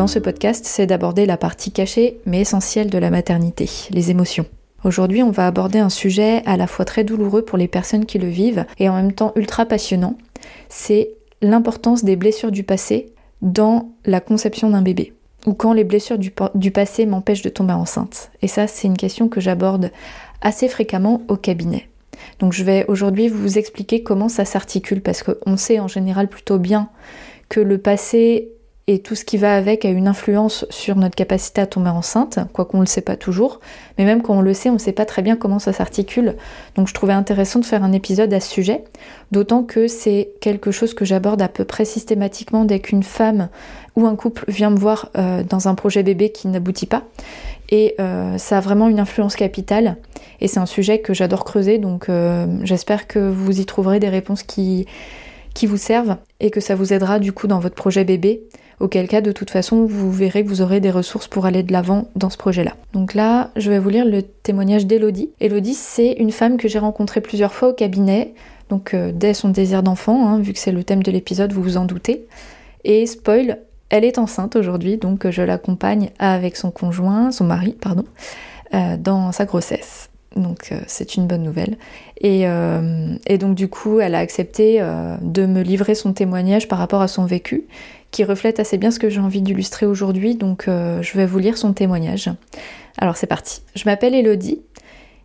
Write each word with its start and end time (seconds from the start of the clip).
dans 0.00 0.06
ce 0.06 0.18
podcast, 0.18 0.64
c'est 0.64 0.86
d'aborder 0.86 1.26
la 1.26 1.36
partie 1.36 1.72
cachée 1.72 2.20
mais 2.24 2.40
essentielle 2.40 2.88
de 2.88 2.96
la 2.96 3.10
maternité, 3.10 3.68
les 3.90 4.10
émotions. 4.10 4.46
Aujourd'hui, 4.82 5.22
on 5.22 5.30
va 5.30 5.46
aborder 5.46 5.78
un 5.78 5.90
sujet 5.90 6.42
à 6.46 6.56
la 6.56 6.66
fois 6.66 6.86
très 6.86 7.04
douloureux 7.04 7.42
pour 7.42 7.58
les 7.58 7.68
personnes 7.68 8.06
qui 8.06 8.18
le 8.18 8.28
vivent 8.28 8.64
et 8.78 8.88
en 8.88 8.94
même 8.94 9.12
temps 9.12 9.32
ultra 9.36 9.66
passionnant. 9.66 10.16
C'est 10.70 11.10
l'importance 11.42 12.02
des 12.02 12.16
blessures 12.16 12.50
du 12.50 12.62
passé 12.62 13.12
dans 13.42 13.90
la 14.06 14.20
conception 14.20 14.70
d'un 14.70 14.80
bébé 14.80 15.12
ou 15.44 15.52
quand 15.52 15.74
les 15.74 15.84
blessures 15.84 16.16
du, 16.16 16.70
passé 16.70 17.04
m'empêchent 17.04 17.42
de 17.42 17.50
tomber 17.50 17.74
enceinte. 17.74 18.30
Et 18.40 18.48
ça, 18.48 18.66
c'est 18.66 18.88
une 18.88 18.96
question 18.96 19.28
que 19.28 19.42
j'aborde 19.42 19.90
assez 20.40 20.68
fréquemment 20.68 21.20
au 21.28 21.36
cabinet. 21.36 21.90
Donc 22.38 22.54
je 22.54 22.64
vais 22.64 22.86
aujourd'hui 22.88 23.28
vous 23.28 23.58
expliquer 23.58 24.02
comment 24.02 24.30
ça 24.30 24.46
s'articule 24.46 25.02
parce 25.02 25.22
qu'on 25.22 25.58
sait 25.58 25.78
en 25.78 25.88
général 25.88 26.28
plutôt 26.28 26.58
bien 26.58 26.88
que 27.50 27.60
le 27.60 27.76
passé 27.76 28.54
et 28.86 29.00
tout 29.00 29.14
ce 29.14 29.24
qui 29.24 29.36
va 29.36 29.54
avec 29.54 29.84
a 29.84 29.90
une 29.90 30.08
influence 30.08 30.66
sur 30.68 30.96
notre 30.96 31.14
capacité 31.14 31.60
à 31.60 31.66
tomber 31.66 31.90
enceinte, 31.90 32.40
quoi 32.52 32.64
qu'on 32.64 32.78
ne 32.78 32.82
le 32.82 32.88
sait 32.88 33.02
pas 33.02 33.16
toujours, 33.16 33.60
mais 33.98 34.04
même 34.04 34.20
quand 34.20 34.36
on 34.36 34.40
le 34.40 34.54
sait, 34.54 34.68
on 34.68 34.74
ne 34.74 34.78
sait 34.78 34.92
pas 34.92 35.04
très 35.04 35.22
bien 35.22 35.36
comment 35.36 35.58
ça 35.58 35.72
s'articule. 35.72 36.36
Donc 36.74 36.88
je 36.88 36.94
trouvais 36.94 37.12
intéressant 37.12 37.60
de 37.60 37.64
faire 37.64 37.84
un 37.84 37.92
épisode 37.92 38.32
à 38.34 38.40
ce 38.40 38.50
sujet, 38.50 38.82
d'autant 39.30 39.62
que 39.62 39.86
c'est 39.86 40.30
quelque 40.40 40.72
chose 40.72 40.94
que 40.94 41.04
j'aborde 41.04 41.40
à 41.40 41.48
peu 41.48 41.64
près 41.64 41.84
systématiquement 41.84 42.64
dès 42.64 42.80
qu'une 42.80 43.04
femme 43.04 43.48
ou 43.96 44.06
un 44.06 44.16
couple 44.16 44.44
vient 44.48 44.70
me 44.70 44.78
voir 44.78 45.10
euh, 45.16 45.44
dans 45.44 45.68
un 45.68 45.74
projet 45.74 46.02
bébé 46.02 46.32
qui 46.32 46.48
n'aboutit 46.48 46.86
pas. 46.86 47.04
Et 47.68 47.94
euh, 48.00 48.38
ça 48.38 48.58
a 48.58 48.60
vraiment 48.60 48.88
une 48.88 48.98
influence 48.98 49.36
capitale. 49.36 49.98
Et 50.40 50.48
c'est 50.48 50.58
un 50.58 50.66
sujet 50.66 51.00
que 51.00 51.14
j'adore 51.14 51.44
creuser, 51.44 51.78
donc 51.78 52.08
euh, 52.08 52.46
j'espère 52.64 53.06
que 53.06 53.18
vous 53.18 53.60
y 53.60 53.66
trouverez 53.66 54.00
des 54.00 54.08
réponses 54.08 54.42
qui, 54.42 54.86
qui 55.54 55.66
vous 55.66 55.76
servent 55.76 56.16
et 56.40 56.50
que 56.50 56.60
ça 56.60 56.74
vous 56.74 56.92
aidera 56.92 57.18
du 57.18 57.32
coup 57.32 57.46
dans 57.46 57.60
votre 57.60 57.74
projet 57.74 58.04
bébé 58.04 58.42
auquel 58.80 59.08
cas 59.08 59.20
de 59.20 59.30
toute 59.30 59.50
façon 59.50 59.84
vous 59.84 60.10
verrez 60.10 60.42
que 60.42 60.48
vous 60.48 60.62
aurez 60.62 60.80
des 60.80 60.90
ressources 60.90 61.28
pour 61.28 61.46
aller 61.46 61.62
de 61.62 61.72
l'avant 61.72 62.08
dans 62.16 62.30
ce 62.30 62.38
projet-là. 62.38 62.74
Donc 62.92 63.14
là, 63.14 63.50
je 63.56 63.70
vais 63.70 63.78
vous 63.78 63.90
lire 63.90 64.06
le 64.06 64.22
témoignage 64.22 64.86
d'Elodie. 64.86 65.30
Elodie, 65.40 65.74
c'est 65.74 66.12
une 66.12 66.32
femme 66.32 66.56
que 66.56 66.66
j'ai 66.66 66.78
rencontrée 66.78 67.20
plusieurs 67.20 67.52
fois 67.52 67.68
au 67.68 67.72
cabinet, 67.74 68.34
donc 68.70 68.94
euh, 68.94 69.12
dès 69.14 69.34
son 69.34 69.50
désir 69.50 69.82
d'enfant, 69.82 70.26
hein, 70.26 70.40
vu 70.40 70.52
que 70.54 70.58
c'est 70.58 70.72
le 70.72 70.82
thème 70.82 71.02
de 71.02 71.12
l'épisode, 71.12 71.52
vous 71.52 71.62
vous 71.62 71.76
en 71.76 71.84
doutez. 71.84 72.26
Et 72.84 73.06
spoil, 73.06 73.58
elle 73.90 74.04
est 74.04 74.18
enceinte 74.18 74.56
aujourd'hui, 74.56 74.96
donc 74.96 75.28
je 75.28 75.42
l'accompagne 75.42 76.10
avec 76.18 76.56
son 76.56 76.70
conjoint, 76.70 77.30
son 77.30 77.44
mari, 77.44 77.76
pardon, 77.78 78.04
euh, 78.74 78.96
dans 78.96 79.32
sa 79.32 79.44
grossesse. 79.44 80.09
Donc 80.36 80.68
euh, 80.70 80.80
c'est 80.86 81.16
une 81.16 81.26
bonne 81.26 81.42
nouvelle. 81.42 81.76
Et, 82.20 82.42
et, 83.26 83.38
donc 83.38 83.54
du 83.54 83.68
coup, 83.68 83.98
elle 83.98 84.14
a 84.14 84.18
accepté 84.18 84.78
de 85.22 85.46
me 85.46 85.62
livrer 85.62 85.94
son 85.94 86.12
témoignage 86.12 86.68
par 86.68 86.78
rapport 86.78 87.00
à 87.00 87.08
son 87.08 87.24
vécu 87.24 87.66
qui 88.10 88.24
reflète 88.24 88.60
assez 88.60 88.76
bien 88.76 88.90
ce 88.90 88.98
que 88.98 89.08
j'ai 89.08 89.20
envie 89.20 89.42
d'illustrer 89.42 89.86
aujourd'hui, 89.86 90.34
donc 90.34 90.68
euh, 90.68 91.02
je 91.02 91.16
vais 91.16 91.26
vous 91.26 91.38
lire 91.38 91.56
son 91.56 91.72
témoignage. 91.72 92.30
Alors 92.98 93.16
c'est 93.16 93.26
parti. 93.26 93.62
Je 93.74 93.84
m'appelle 93.84 94.14
Elodie 94.14 94.60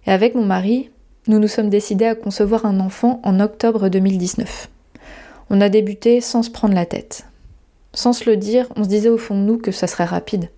et 0.05 0.11
avec 0.11 0.35
mon 0.35 0.45
mari, 0.45 0.89
nous 1.27 1.39
nous 1.39 1.47
sommes 1.47 1.69
décidés 1.69 2.05
à 2.05 2.15
concevoir 2.15 2.65
un 2.65 2.79
enfant 2.79 3.19
en 3.23 3.39
octobre 3.39 3.89
2019. 3.89 4.69
On 5.49 5.61
a 5.61 5.69
débuté 5.69 6.21
sans 6.21 6.43
se 6.43 6.51
prendre 6.51 6.75
la 6.75 6.85
tête. 6.85 7.25
Sans 7.93 8.13
se 8.13 8.29
le 8.29 8.37
dire, 8.37 8.67
on 8.75 8.83
se 8.83 8.89
disait 8.89 9.09
au 9.09 9.17
fond 9.17 9.35
de 9.35 9.45
nous 9.45 9.57
que 9.57 9.71
ça 9.71 9.87
serait 9.87 10.05
rapide. 10.05 10.49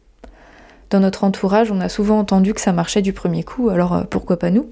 Dans 0.89 0.99
notre 1.01 1.25
entourage, 1.25 1.71
on 1.71 1.81
a 1.81 1.89
souvent 1.89 2.17
entendu 2.17 2.53
que 2.53 2.61
ça 2.61 2.71
marchait 2.71 3.01
du 3.01 3.11
premier 3.11 3.43
coup, 3.43 3.69
alors 3.69 3.93
euh, 3.93 4.03
pourquoi 4.09 4.37
pas 4.37 4.51
nous? 4.51 4.69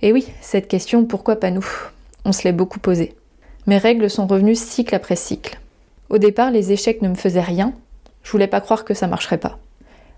Et 0.00 0.12
oui, 0.12 0.28
cette 0.40 0.68
question 0.68 1.04
pourquoi 1.04 1.36
pas 1.36 1.50
nous? 1.50 1.66
On 2.24 2.32
se 2.32 2.44
l'est 2.44 2.52
beaucoup 2.52 2.78
posée. 2.78 3.14
Mes 3.66 3.78
règles 3.78 4.08
sont 4.08 4.26
revenues 4.26 4.54
cycle 4.54 4.94
après 4.94 5.16
cycle. 5.16 5.58
Au 6.08 6.18
départ, 6.18 6.50
les 6.50 6.70
échecs 6.70 7.02
ne 7.02 7.08
me 7.08 7.14
faisaient 7.14 7.40
rien. 7.40 7.72
Je 8.22 8.30
voulais 8.30 8.46
pas 8.46 8.60
croire 8.60 8.84
que 8.84 8.94
ça 8.94 9.08
marcherait 9.08 9.38
pas. 9.38 9.58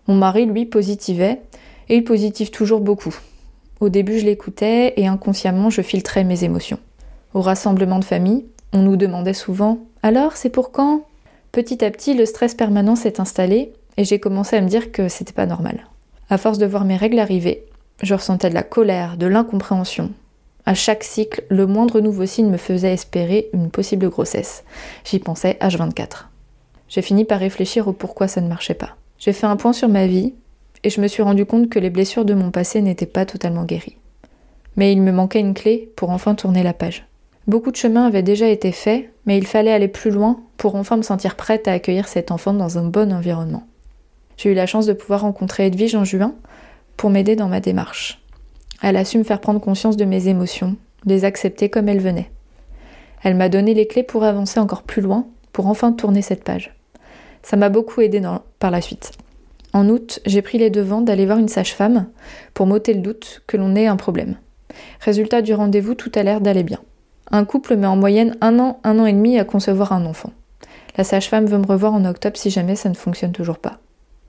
Mon 0.06 0.14
mari, 0.14 0.44
lui, 0.44 0.66
positivait, 0.66 1.40
et 1.88 1.96
il 1.96 2.04
positive 2.04 2.50
toujours 2.50 2.80
beaucoup. 2.80 3.16
Au 3.80 3.88
début, 3.88 4.18
je 4.18 4.26
l'écoutais 4.26 4.94
et 4.96 5.06
inconsciemment, 5.06 5.70
je 5.70 5.82
filtrais 5.82 6.24
mes 6.24 6.44
émotions. 6.44 6.78
Au 7.32 7.40
rassemblement 7.40 7.98
de 7.98 8.04
famille, 8.04 8.44
on 8.72 8.82
nous 8.82 8.96
demandait 8.96 9.34
souvent 9.34 9.78
Alors, 10.02 10.36
c'est 10.36 10.50
pour 10.50 10.72
quand? 10.72 11.02
Petit 11.52 11.84
à 11.84 11.90
petit, 11.90 12.14
le 12.14 12.26
stress 12.26 12.54
permanent 12.54 12.96
s'est 12.96 13.20
installé 13.20 13.72
et 13.96 14.04
j'ai 14.04 14.18
commencé 14.18 14.56
à 14.56 14.60
me 14.60 14.68
dire 14.68 14.92
que 14.92 15.08
c'était 15.08 15.32
pas 15.32 15.46
normal. 15.46 15.86
À 16.30 16.38
force 16.38 16.58
de 16.58 16.66
voir 16.66 16.84
mes 16.84 16.96
règles 16.96 17.18
arriver, 17.18 17.64
je 18.02 18.14
ressentais 18.14 18.50
de 18.50 18.54
la 18.54 18.62
colère, 18.62 19.16
de 19.16 19.26
l'incompréhension, 19.26 20.12
à 20.68 20.74
chaque 20.74 21.04
cycle, 21.04 21.44
le 21.48 21.68
moindre 21.68 22.00
nouveau 22.00 22.26
signe 22.26 22.50
me 22.50 22.56
faisait 22.56 22.92
espérer 22.92 23.48
une 23.52 23.70
possible 23.70 24.10
grossesse. 24.10 24.64
J'y 25.04 25.20
pensais 25.20 25.56
H24. 25.60 26.26
J'ai 26.88 27.02
fini 27.02 27.24
par 27.24 27.38
réfléchir 27.38 27.86
au 27.86 27.92
pourquoi 27.92 28.26
ça 28.26 28.40
ne 28.40 28.48
marchait 28.48 28.74
pas. 28.74 28.96
J'ai 29.16 29.32
fait 29.32 29.46
un 29.46 29.54
point 29.54 29.72
sur 29.72 29.88
ma 29.88 30.08
vie 30.08 30.34
et 30.82 30.90
je 30.90 31.00
me 31.00 31.06
suis 31.06 31.22
rendu 31.22 31.46
compte 31.46 31.68
que 31.68 31.78
les 31.78 31.88
blessures 31.88 32.24
de 32.24 32.34
mon 32.34 32.50
passé 32.50 32.82
n'étaient 32.82 33.06
pas 33.06 33.24
totalement 33.24 33.64
guéries. 33.64 33.96
Mais 34.74 34.92
il 34.92 35.02
me 35.02 35.12
manquait 35.12 35.38
une 35.38 35.54
clé 35.54 35.92
pour 35.94 36.10
enfin 36.10 36.34
tourner 36.34 36.64
la 36.64 36.74
page. 36.74 37.06
Beaucoup 37.46 37.70
de 37.70 37.76
chemin 37.76 38.04
avait 38.04 38.24
déjà 38.24 38.48
été 38.48 38.72
fait, 38.72 39.12
mais 39.24 39.38
il 39.38 39.46
fallait 39.46 39.72
aller 39.72 39.86
plus 39.86 40.10
loin 40.10 40.40
pour 40.56 40.74
enfin 40.74 40.96
me 40.96 41.02
sentir 41.02 41.36
prête 41.36 41.68
à 41.68 41.72
accueillir 41.72 42.08
cet 42.08 42.32
enfant 42.32 42.52
dans 42.52 42.76
un 42.76 42.84
bon 42.84 43.12
environnement. 43.12 43.68
J'ai 44.36 44.50
eu 44.50 44.54
la 44.54 44.66
chance 44.66 44.86
de 44.86 44.92
pouvoir 44.92 45.22
rencontrer 45.22 45.66
Edwige 45.66 45.94
en 45.94 46.04
juin 46.04 46.34
pour 46.96 47.10
m'aider 47.10 47.36
dans 47.36 47.48
ma 47.48 47.60
démarche. 47.60 48.22
Elle 48.82 48.96
a 48.96 49.04
su 49.04 49.18
me 49.18 49.24
faire 49.24 49.40
prendre 49.40 49.60
conscience 49.60 49.96
de 49.96 50.04
mes 50.04 50.28
émotions, 50.28 50.76
les 51.04 51.24
accepter 51.24 51.70
comme 51.70 51.88
elles 51.88 52.00
venaient. 52.00 52.30
Elle 53.22 53.34
m'a 53.34 53.48
donné 53.48 53.74
les 53.74 53.86
clés 53.86 54.02
pour 54.02 54.24
avancer 54.24 54.60
encore 54.60 54.82
plus 54.82 55.02
loin, 55.02 55.26
pour 55.52 55.66
enfin 55.66 55.92
tourner 55.92 56.22
cette 56.22 56.44
page. 56.44 56.76
Ça 57.42 57.56
m'a 57.56 57.70
beaucoup 57.70 58.00
aidé 58.00 58.20
par 58.58 58.70
la 58.70 58.80
suite. 58.80 59.12
En 59.72 59.88
août, 59.88 60.20
j'ai 60.26 60.42
pris 60.42 60.58
les 60.58 60.70
devants 60.70 61.00
d'aller 61.00 61.26
voir 61.26 61.38
une 61.38 61.48
sage-femme 61.48 62.06
pour 62.54 62.66
m'ôter 62.66 62.94
le 62.94 63.00
doute 63.00 63.42
que 63.46 63.56
l'on 63.56 63.74
ait 63.74 63.86
un 63.86 63.96
problème. 63.96 64.36
Résultat 65.00 65.42
du 65.42 65.54
rendez-vous, 65.54 65.94
tout 65.94 66.12
a 66.14 66.22
l'air 66.22 66.40
d'aller 66.40 66.62
bien. 66.62 66.80
Un 67.30 67.44
couple 67.44 67.76
met 67.76 67.86
en 67.86 67.96
moyenne 67.96 68.36
un 68.40 68.58
an, 68.58 68.80
un 68.84 68.98
an 68.98 69.06
et 69.06 69.12
demi 69.12 69.38
à 69.38 69.44
concevoir 69.44 69.92
un 69.92 70.06
enfant. 70.06 70.32
La 70.96 71.04
sage-femme 71.04 71.46
veut 71.46 71.58
me 71.58 71.66
revoir 71.66 71.94
en 71.94 72.04
octobre 72.04 72.36
si 72.36 72.50
jamais 72.50 72.76
ça 72.76 72.88
ne 72.88 72.94
fonctionne 72.94 73.32
toujours 73.32 73.58
pas. 73.58 73.78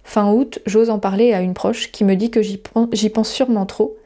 Fin 0.08 0.32
août, 0.32 0.60
j'ose 0.66 0.90
en 0.90 1.00
parler 1.00 1.34
à 1.34 1.42
une 1.42 1.54
proche 1.54 1.92
qui 1.92 2.06
me 2.06 2.16
dit 2.16 2.32
que 2.32 2.42
j'y 2.42 3.10
pense 3.10 3.30
sûrement 3.30 3.66
trop 3.66 3.98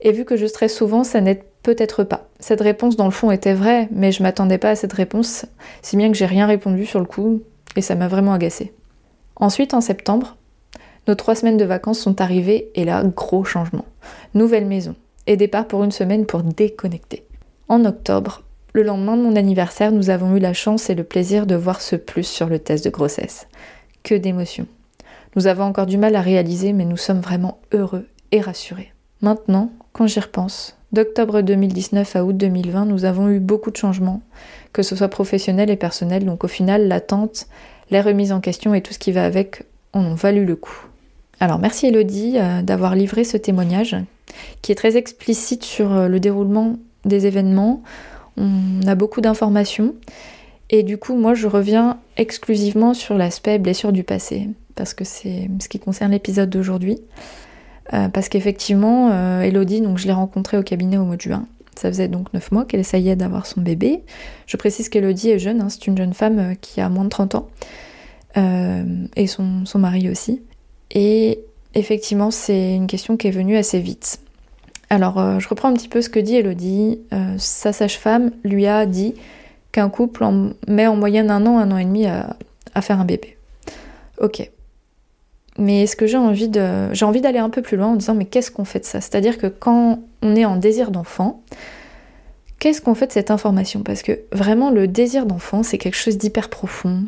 et 0.00 0.10
vu 0.10 0.24
que 0.24 0.38
je 0.38 0.46
stresse 0.46 0.74
souvent, 0.74 1.04
ça 1.04 1.20
n'aide 1.20 1.42
peut-être 1.62 2.02
pas. 2.02 2.28
Cette 2.40 2.62
réponse, 2.62 2.96
dans 2.96 3.04
le 3.04 3.10
fond, 3.10 3.30
était 3.30 3.52
vraie, 3.52 3.86
mais 3.92 4.10
je 4.10 4.22
m'attendais 4.22 4.56
pas 4.56 4.70
à 4.70 4.74
cette 4.74 4.94
réponse, 4.94 5.44
si 5.82 5.98
bien 5.98 6.10
que 6.10 6.16
j'ai 6.16 6.24
rien 6.24 6.46
répondu 6.46 6.86
sur 6.86 6.98
le 6.98 7.04
coup, 7.04 7.42
et 7.76 7.82
ça 7.82 7.94
m'a 7.94 8.08
vraiment 8.08 8.32
agacée. 8.32 8.72
Ensuite, 9.36 9.74
en 9.74 9.82
septembre, 9.82 10.38
nos 11.08 11.14
trois 11.14 11.34
semaines 11.34 11.58
de 11.58 11.64
vacances 11.66 12.00
sont 12.00 12.22
arrivées, 12.22 12.70
et 12.74 12.86
là, 12.86 13.04
gros 13.04 13.44
changement. 13.44 13.84
Nouvelle 14.32 14.64
maison, 14.64 14.94
et 15.26 15.36
départ 15.36 15.68
pour 15.68 15.84
une 15.84 15.92
semaine 15.92 16.24
pour 16.24 16.42
déconnecter. 16.42 17.22
En 17.68 17.84
octobre, 17.84 18.44
le 18.72 18.82
lendemain 18.82 19.18
de 19.18 19.22
mon 19.22 19.36
anniversaire, 19.36 19.92
nous 19.92 20.08
avons 20.08 20.34
eu 20.36 20.40
la 20.40 20.54
chance 20.54 20.88
et 20.88 20.94
le 20.94 21.04
plaisir 21.04 21.46
de 21.46 21.54
voir 21.54 21.82
ce 21.82 21.96
plus 21.96 22.26
sur 22.26 22.48
le 22.48 22.58
test 22.58 22.82
de 22.82 22.90
grossesse. 22.90 23.46
Que 24.04 24.14
d'émotions. 24.14 24.66
Nous 25.36 25.46
avons 25.46 25.64
encore 25.64 25.86
du 25.86 25.98
mal 25.98 26.14
à 26.16 26.20
réaliser, 26.20 26.72
mais 26.72 26.84
nous 26.84 26.96
sommes 26.96 27.20
vraiment 27.20 27.58
heureux 27.72 28.06
et 28.32 28.40
rassurés. 28.40 28.92
Maintenant, 29.20 29.70
quand 29.92 30.06
j'y 30.06 30.20
repense, 30.20 30.76
d'octobre 30.92 31.40
2019 31.40 32.16
à 32.16 32.24
août 32.24 32.36
2020, 32.36 32.86
nous 32.86 33.04
avons 33.04 33.28
eu 33.28 33.40
beaucoup 33.40 33.70
de 33.70 33.76
changements, 33.76 34.22
que 34.72 34.82
ce 34.82 34.96
soit 34.96 35.08
professionnel 35.08 35.70
et 35.70 35.76
personnel. 35.76 36.24
Donc 36.24 36.44
au 36.44 36.48
final, 36.48 36.88
l'attente, 36.88 37.46
les 37.90 38.00
remises 38.00 38.32
en 38.32 38.40
question 38.40 38.74
et 38.74 38.80
tout 38.80 38.92
ce 38.92 38.98
qui 38.98 39.12
va 39.12 39.24
avec 39.24 39.64
en 39.92 40.04
ont 40.04 40.14
valu 40.14 40.44
le 40.44 40.56
coup. 40.56 40.86
Alors 41.40 41.58
merci 41.58 41.86
Elodie 41.86 42.34
euh, 42.36 42.62
d'avoir 42.62 42.94
livré 42.94 43.24
ce 43.24 43.36
témoignage 43.36 43.96
qui 44.62 44.72
est 44.72 44.76
très 44.76 44.96
explicite 44.96 45.64
sur 45.64 45.92
euh, 45.92 46.08
le 46.08 46.20
déroulement 46.20 46.76
des 47.04 47.26
événements. 47.26 47.82
On 48.36 48.80
a 48.86 48.94
beaucoup 48.94 49.20
d'informations 49.20 49.94
et 50.70 50.82
du 50.82 50.96
coup 50.96 51.16
moi 51.16 51.34
je 51.34 51.46
reviens 51.46 51.98
exclusivement 52.16 52.94
sur 52.94 53.18
l'aspect 53.18 53.58
blessure 53.58 53.92
du 53.92 54.04
passé 54.04 54.48
parce 54.74 54.94
que 54.94 55.04
c'est 55.04 55.48
ce 55.60 55.68
qui 55.68 55.78
concerne 55.78 56.12
l'épisode 56.12 56.50
d'aujourd'hui. 56.50 56.98
Euh, 57.92 58.08
parce 58.08 58.28
qu'effectivement, 58.28 59.10
euh, 59.12 59.42
Elodie, 59.42 59.80
donc 59.80 59.98
je 59.98 60.06
l'ai 60.06 60.12
rencontrée 60.12 60.56
au 60.56 60.62
cabinet 60.62 60.96
au 60.96 61.04
mois 61.04 61.16
de 61.16 61.20
juin. 61.20 61.46
Ça 61.76 61.88
faisait 61.88 62.08
donc 62.08 62.32
9 62.32 62.52
mois 62.52 62.64
qu'elle 62.64 62.80
essayait 62.80 63.16
d'avoir 63.16 63.46
son 63.46 63.60
bébé. 63.60 64.02
Je 64.46 64.56
précise 64.56 64.88
qu'Elodie 64.88 65.30
est 65.30 65.38
jeune, 65.38 65.60
hein, 65.60 65.68
c'est 65.68 65.86
une 65.86 65.96
jeune 65.96 66.14
femme 66.14 66.38
euh, 66.38 66.54
qui 66.54 66.80
a 66.80 66.88
moins 66.88 67.04
de 67.04 67.10
30 67.10 67.34
ans. 67.34 67.48
et 68.36 69.26
son, 69.26 69.64
son, 69.64 69.78
mari 69.78 70.08
aussi. 70.08 70.42
Et 70.90 71.40
effectivement, 71.74 72.30
c'est 72.30 72.74
une 72.74 72.86
question 72.86 73.16
qui 73.16 73.28
est 73.28 73.32
venue 73.32 73.56
assez 73.56 73.80
vite. 73.80 74.20
Alors, 74.90 75.40
je 75.40 75.48
reprends 75.48 75.68
un 75.68 75.74
petit 75.74 75.88
peu 75.88 76.02
ce 76.02 76.08
que 76.08 76.18
dit 76.18 76.36
Elodie. 76.36 77.00
sa 77.38 77.72
sage-femme 77.72 78.32
lui 78.42 78.66
a 78.66 78.86
dit 78.86 79.14
qu'un 79.70 79.88
couple 79.88 80.24
met 80.66 80.88
en 80.88 80.96
moyenne 80.96 81.30
un 81.30 81.46
an, 81.46 81.58
un 81.58 81.70
an 81.70 81.78
et 81.78 81.84
demi 81.84 82.06
à, 82.06 82.36
à 82.74 82.82
faire 82.82 83.00
un 83.00 83.04
bébé. 83.04 83.36
Ok, 84.18 84.50
mais 85.58 85.82
est-ce 85.84 85.96
que 85.96 86.06
j'ai 86.06 86.16
envie 86.16 86.48
de. 86.48 86.92
J'ai 86.92 87.04
envie 87.04 87.20
d'aller 87.20 87.38
un 87.38 87.50
peu 87.50 87.62
plus 87.62 87.76
loin 87.76 87.88
en 87.88 87.96
disant 87.96 88.14
mais 88.14 88.24
qu'est-ce 88.24 88.50
qu'on 88.50 88.64
fait 88.64 88.80
de 88.80 88.84
ça? 88.84 89.00
C'est-à-dire 89.00 89.38
que 89.38 89.46
quand 89.46 90.00
on 90.22 90.36
est 90.36 90.44
en 90.44 90.56
désir 90.56 90.90
d'enfant, 90.90 91.42
qu'est-ce 92.58 92.80
qu'on 92.80 92.94
fait 92.94 93.06
de 93.06 93.12
cette 93.12 93.30
information? 93.30 93.82
Parce 93.82 94.02
que 94.02 94.20
vraiment 94.32 94.70
le 94.70 94.88
désir 94.88 95.26
d'enfant, 95.26 95.62
c'est 95.62 95.78
quelque 95.78 95.96
chose 95.96 96.18
d'hyper 96.18 96.48
profond, 96.48 97.04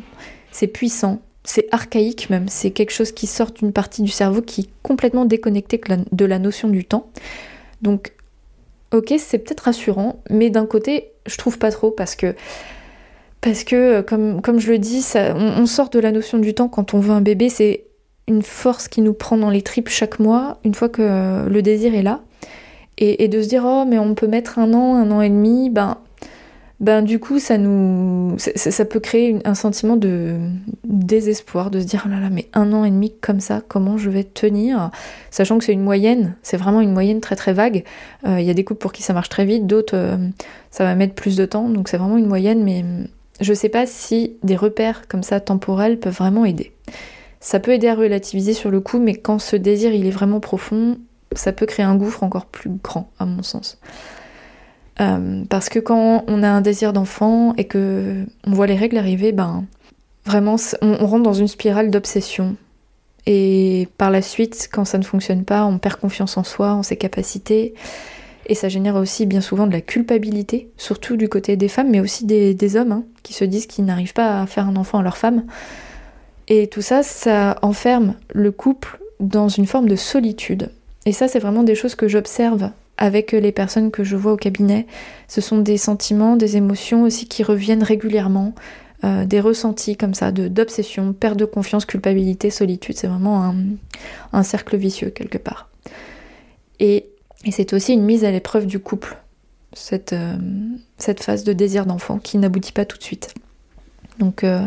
c'est 0.51 0.67
puissant, 0.67 1.19
c'est 1.43 1.67
archaïque 1.71 2.29
même, 2.29 2.47
c'est 2.47 2.71
quelque 2.71 2.91
chose 2.91 3.11
qui 3.11 3.27
sort 3.27 3.51
d'une 3.51 3.73
partie 3.73 4.01
du 4.01 4.11
cerveau 4.11 4.41
qui 4.41 4.61
est 4.61 4.69
complètement 4.83 5.25
déconnectée 5.25 5.81
de 6.11 6.25
la 6.25 6.39
notion 6.39 6.69
du 6.69 6.85
temps. 6.85 7.09
Donc, 7.81 8.13
ok, 8.91 9.13
c'est 9.17 9.39
peut-être 9.39 9.61
rassurant, 9.61 10.21
mais 10.29 10.49
d'un 10.49 10.65
côté, 10.65 11.11
je 11.25 11.37
trouve 11.37 11.57
pas 11.57 11.71
trop 11.71 11.91
parce 11.91 12.15
que, 12.15 12.35
parce 13.41 13.63
que 13.63 14.01
comme, 14.01 14.41
comme 14.41 14.59
je 14.59 14.71
le 14.71 14.77
dis, 14.77 15.01
ça, 15.01 15.35
on, 15.35 15.65
sort 15.65 15.89
de 15.89 15.99
la 15.99 16.11
notion 16.11 16.37
du 16.37 16.53
temps 16.53 16.67
quand 16.67 16.93
on 16.93 16.99
veut 16.99 17.13
un 17.13 17.21
bébé, 17.21 17.49
c'est 17.49 17.85
une 18.27 18.41
force 18.41 18.87
qui 18.87 19.01
nous 19.01 19.13
prend 19.13 19.37
dans 19.37 19.49
les 19.49 19.61
tripes 19.61 19.89
chaque 19.89 20.19
mois, 20.19 20.59
une 20.63 20.73
fois 20.73 20.89
que 20.89 21.47
le 21.47 21.61
désir 21.61 21.95
est 21.95 22.03
là. 22.03 22.21
Et, 22.99 23.27
de 23.27 23.41
se 23.43 23.47
dire, 23.47 23.63
oh, 23.63 23.85
mais 23.87 23.99
on 23.99 24.15
peut 24.15 24.25
mettre 24.25 24.57
un 24.57 24.73
an, 24.73 24.95
un 24.95 25.11
an 25.11 25.21
et 25.21 25.29
demi, 25.29 25.69
ben 25.69 25.97
ben 26.79 27.01
du 27.01 27.17
coup 27.17 27.39
ça 27.39 27.57
nous 27.57 28.35
ça, 28.37 28.85
peut 28.85 28.99
créer 28.99 29.39
un 29.45 29.55
sentiment 29.55 29.97
de 29.97 30.37
désespoir 30.83 31.71
de 31.71 31.79
se 31.79 31.85
dire 31.85 32.03
oh 32.05 32.09
là 32.09 32.19
là 32.19 32.29
mais 32.29 32.49
un 32.53 32.71
an 32.71 32.85
et 32.85 32.91
demi 32.91 33.13
comme 33.19 33.39
ça 33.39 33.63
comment 33.67 33.97
je 33.97 34.11
vais 34.11 34.23
tenir? 34.23 34.91
Sachant 35.31 35.57
que 35.57 35.63
c'est 35.63 35.73
une 35.73 35.81
moyenne 35.81 36.35
c'est 36.43 36.57
vraiment 36.57 36.81
une 36.81 36.93
moyenne 36.93 37.19
très 37.19 37.35
très 37.35 37.53
vague. 37.53 37.83
Euh, 38.27 38.39
il 38.39 38.45
y 38.45 38.51
a 38.51 38.53
des 38.53 38.63
couples 38.63 38.79
pour 38.79 38.91
qui 38.93 39.01
ça 39.01 39.13
marche 39.13 39.29
très 39.29 39.45
vite 39.45 39.65
d'autres 39.65 39.95
euh, 39.95 40.17
ça 40.69 40.83
va 40.83 40.93
mettre 40.93 41.15
plus 41.15 41.35
de 41.35 41.45
temps. 41.45 41.67
Donc 41.67 41.87
c'est 41.89 41.97
vraiment 41.97 42.17
une 42.17 42.27
moyenne 42.27 42.63
mais 42.63 42.85
je 43.41 43.53
sais 43.55 43.69
pas 43.69 43.87
si 43.87 44.33
des 44.43 44.55
repères 44.55 45.07
comme 45.07 45.23
ça 45.23 45.39
temporels 45.39 45.99
peuvent 45.99 46.17
vraiment 46.17 46.45
aider 46.45 46.73
ça 47.39 47.59
peut 47.59 47.71
aider 47.71 47.87
à 47.87 47.95
relativiser 47.95 48.53
sur 48.53 48.71
le 48.71 48.79
coup 48.79 48.99
mais 48.99 49.15
quand 49.15 49.39
ce 49.39 49.55
désir 49.55 49.93
il 49.93 50.05
est 50.07 50.11
vraiment 50.11 50.39
profond 50.39 50.97
ça 51.33 51.51
peut 51.51 51.65
créer 51.65 51.85
un 51.85 51.95
gouffre 51.95 52.23
encore 52.23 52.45
plus 52.45 52.69
grand 52.69 53.09
à 53.19 53.25
mon 53.25 53.43
sens 53.43 53.79
euh, 54.99 55.43
parce 55.49 55.69
que 55.69 55.79
quand 55.79 56.23
on 56.27 56.43
a 56.43 56.49
un 56.49 56.61
désir 56.61 56.93
d'enfant 56.93 57.53
et 57.57 57.65
que 57.65 58.25
on 58.45 58.51
voit 58.51 58.67
les 58.67 58.75
règles 58.75 58.97
arriver, 58.97 59.31
ben 59.31 59.65
vraiment 60.25 60.55
on, 60.81 61.05
rentre 61.05 61.23
dans 61.23 61.33
une 61.33 61.47
spirale 61.47 61.91
d'obsession. 61.91 62.55
Et 63.25 63.89
par 63.97 64.09
la 64.09 64.21
suite, 64.21 64.69
quand 64.71 64.85
ça 64.85 64.97
ne 64.97 65.03
fonctionne 65.03 65.43
pas, 65.43 65.65
on 65.65 65.77
perd 65.79 65.97
confiance 65.97 66.37
en 66.37 66.43
soi, 66.43 66.71
en 66.73 66.83
ses 66.83 66.95
capacités. 66.95 67.73
Et 68.45 68.55
ça 68.55 68.69
génère 68.69 68.95
aussi 68.95 69.25
bien 69.25 69.41
souvent 69.41 69.67
de 69.67 69.73
la 69.73 69.81
culpabilité, 69.81 70.71
surtout 70.77 71.17
du 71.17 71.27
côté 71.27 71.57
des 71.57 71.67
femmes, 71.67 71.89
mais 71.89 71.99
aussi 71.99 72.25
des, 72.25 72.77
hommes 72.77 72.93
hein, 72.93 73.03
qui 73.21 73.33
se 73.33 73.43
disent 73.43 73.67
qu'ils 73.67 73.83
n'arrivent 73.83 74.13
pas 74.13 74.41
à 74.41 74.47
faire 74.47 74.67
un 74.67 74.77
enfant 74.77 74.99
à 74.99 75.03
leur 75.03 75.17
femme. 75.17 75.43
Et 76.47 76.67
tout 76.67 76.81
ça, 76.81 77.03
ça 77.03 77.57
enferme 77.61 78.15
le 78.33 78.51
couple 78.51 78.99
dans 79.19 79.49
une 79.49 79.65
forme 79.65 79.87
de 79.87 79.95
solitude. 79.95 80.71
Et 81.05 81.11
ça, 81.11 81.27
c'est 81.27 81.39
vraiment 81.39 81.63
des 81.63 81.75
choses 81.75 81.95
que 81.95 82.07
j'observe 82.07 82.71
avec 82.97 83.31
les 83.31 83.51
personnes 83.51 83.91
que 83.91 84.03
je 84.03 84.15
vois 84.15 84.33
au 84.33 84.37
cabinet. 84.37 84.87
Ce 85.27 85.41
sont 85.41 85.59
des 85.59 85.77
sentiments, 85.77 86.35
des 86.35 86.57
émotions 86.57 87.03
aussi 87.03 87.27
qui 87.27 87.43
reviennent 87.43 87.83
régulièrement, 87.83 88.53
euh, 89.03 89.25
des 89.25 89.39
ressentis 89.39 89.95
comme 89.95 90.15
ça, 90.15 90.31
d'obsession, 90.31 91.13
perte 91.13 91.37
de 91.37 91.45
confiance, 91.45 91.85
culpabilité, 91.85 92.49
solitude. 92.49 92.97
C'est 92.97 93.07
vraiment 93.07 93.53
un, 94.33 94.43
cercle 94.43 94.75
vicieux 94.75 95.11
quelque 95.11 95.37
part. 95.37 95.69
Et, 96.79 97.05
c'est 97.51 97.73
aussi 97.73 97.93
une 97.93 98.03
mise 98.03 98.25
à 98.25 98.31
l'épreuve 98.31 98.65
du 98.65 98.79
couple, 98.79 99.15
cette, 99.71 100.11
euh, 100.11 100.35
cette 100.97 101.23
phase 101.23 101.43
de 101.43 101.53
désir 101.53 101.85
d'enfant 101.85 102.17
qui 102.17 102.37
n'aboutit 102.37 102.73
pas 102.73 102.83
tout 102.83 102.97
de 102.97 103.03
suite. 103.03 103.33
Donc 104.19 104.43
euh, 104.43 104.65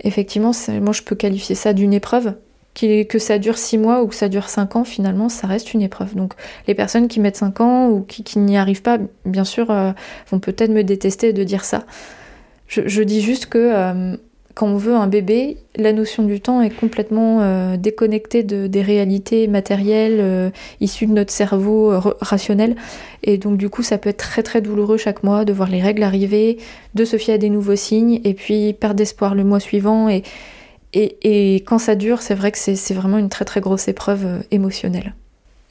effectivement, 0.00 0.52
moi 0.80 0.92
je 0.92 1.02
peux 1.02 1.16
qualifier 1.16 1.54
ça 1.54 1.72
d'une 1.72 1.92
épreuve 1.92 2.34
que 2.74 3.18
ça 3.18 3.38
dure 3.38 3.58
6 3.58 3.78
mois 3.78 4.02
ou 4.02 4.06
que 4.06 4.14
ça 4.14 4.28
dure 4.28 4.48
5 4.48 4.76
ans, 4.76 4.84
finalement, 4.84 5.28
ça 5.28 5.46
reste 5.46 5.74
une 5.74 5.82
épreuve. 5.82 6.14
Donc 6.14 6.34
les 6.66 6.74
personnes 6.74 7.08
qui 7.08 7.20
mettent 7.20 7.36
5 7.36 7.60
ans 7.60 7.88
ou 7.88 8.02
qui, 8.02 8.38
n'y 8.38 8.56
arrivent 8.56 8.82
pas, 8.82 8.98
bien 9.24 9.44
sûr, 9.44 9.70
euh, 9.70 9.92
vont 10.30 10.38
peut-être 10.38 10.70
me 10.70 10.82
détester 10.82 11.32
de 11.32 11.44
dire 11.44 11.64
ça. 11.64 11.84
Je, 12.68 13.02
dis 13.02 13.20
juste 13.20 13.46
que 13.46 13.58
euh, 13.58 14.16
quand 14.60 14.66
on 14.66 14.76
veut 14.76 14.94
un 14.94 15.06
bébé, 15.06 15.56
la 15.76 15.92
notion 15.94 16.22
du 16.22 16.40
temps 16.40 16.60
est 16.60 16.70
complètement 16.70 17.40
euh, 17.40 17.78
déconnectée 17.78 18.42
de, 18.42 18.66
des 18.66 18.82
réalités 18.82 19.48
matérielles 19.48 20.52
issues 20.80 21.06
de 21.06 21.12
notre 21.12 21.32
cerveau 21.32 21.92
rationnel. 22.20 22.76
Et 23.22 23.38
donc 23.38 23.56
du 23.56 23.70
coup, 23.70 23.82
ça 23.82 23.96
peut 23.96 24.10
être 24.10 24.18
très 24.18 24.42
très 24.42 24.60
douloureux 24.60 24.98
chaque 24.98 25.22
mois 25.22 25.46
de 25.46 25.52
voir 25.54 25.70
les 25.70 25.80
règles 25.80 26.02
arriver, 26.02 26.58
de 26.94 27.04
se 27.06 27.16
fier 27.16 27.34
à 27.34 27.38
des 27.38 27.48
nouveaux 27.48 27.76
signes, 27.76 28.20
et 28.24 28.34
puis 28.34 28.74
perdre 28.74 28.96
d'espoir 28.96 29.34
le 29.34 29.44
mois 29.44 29.60
suivant. 29.60 30.10
et 30.10 30.22
et, 30.92 31.62
quand 31.66 31.78
ça 31.78 31.94
dure, 31.94 32.20
c'est 32.22 32.34
vrai 32.34 32.50
que 32.50 32.58
c'est 32.58 32.94
vraiment 32.94 33.18
une 33.18 33.28
très 33.28 33.44
très 33.44 33.60
grosse 33.60 33.88
épreuve 33.88 34.26
euh, 34.26 34.38
émotionnelle. 34.50 35.14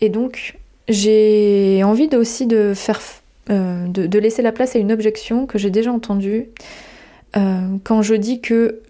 Et 0.02 0.10
donc, 0.10 0.58
j'ai 0.88 1.82
envie 1.84 2.10
aussi 2.16 2.48
de 2.48 2.74
faire, 2.74 3.02
euh, 3.50 3.86
de, 3.88 4.20
laisser 4.20 4.42
la 4.42 4.52
place 4.52 4.76
à 4.76 4.80
une 4.80 4.92
objection 4.92 5.46
que 5.46 5.58
j'ai 5.58 5.70
déjà 5.70 5.92
entendue 5.92 6.48
euh, 7.38 7.78
quand 7.84 8.02
je 8.02 8.16
dis 8.16 8.42
que 8.42 8.82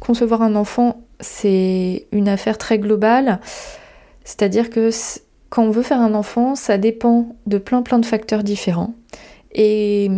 concevoir 0.00 0.42
un 0.42 0.56
enfant, 0.56 1.02
c'est 1.20 2.06
une 2.10 2.28
affaire 2.28 2.58
très 2.58 2.78
globale. 2.80 3.40
C'est-à-dire 4.24 4.70
que 4.70 4.90
quand 5.50 5.62
on 5.62 5.70
veut 5.70 5.82
faire 5.82 6.00
un 6.00 6.14
enfant, 6.14 6.56
ça 6.56 6.78
dépend 6.78 7.36
de 7.46 7.58
plein 7.58 7.82
plein 7.82 8.00
de 8.00 8.06
facteurs 8.06 8.42
différents. 8.42 8.94
Et 9.52 10.10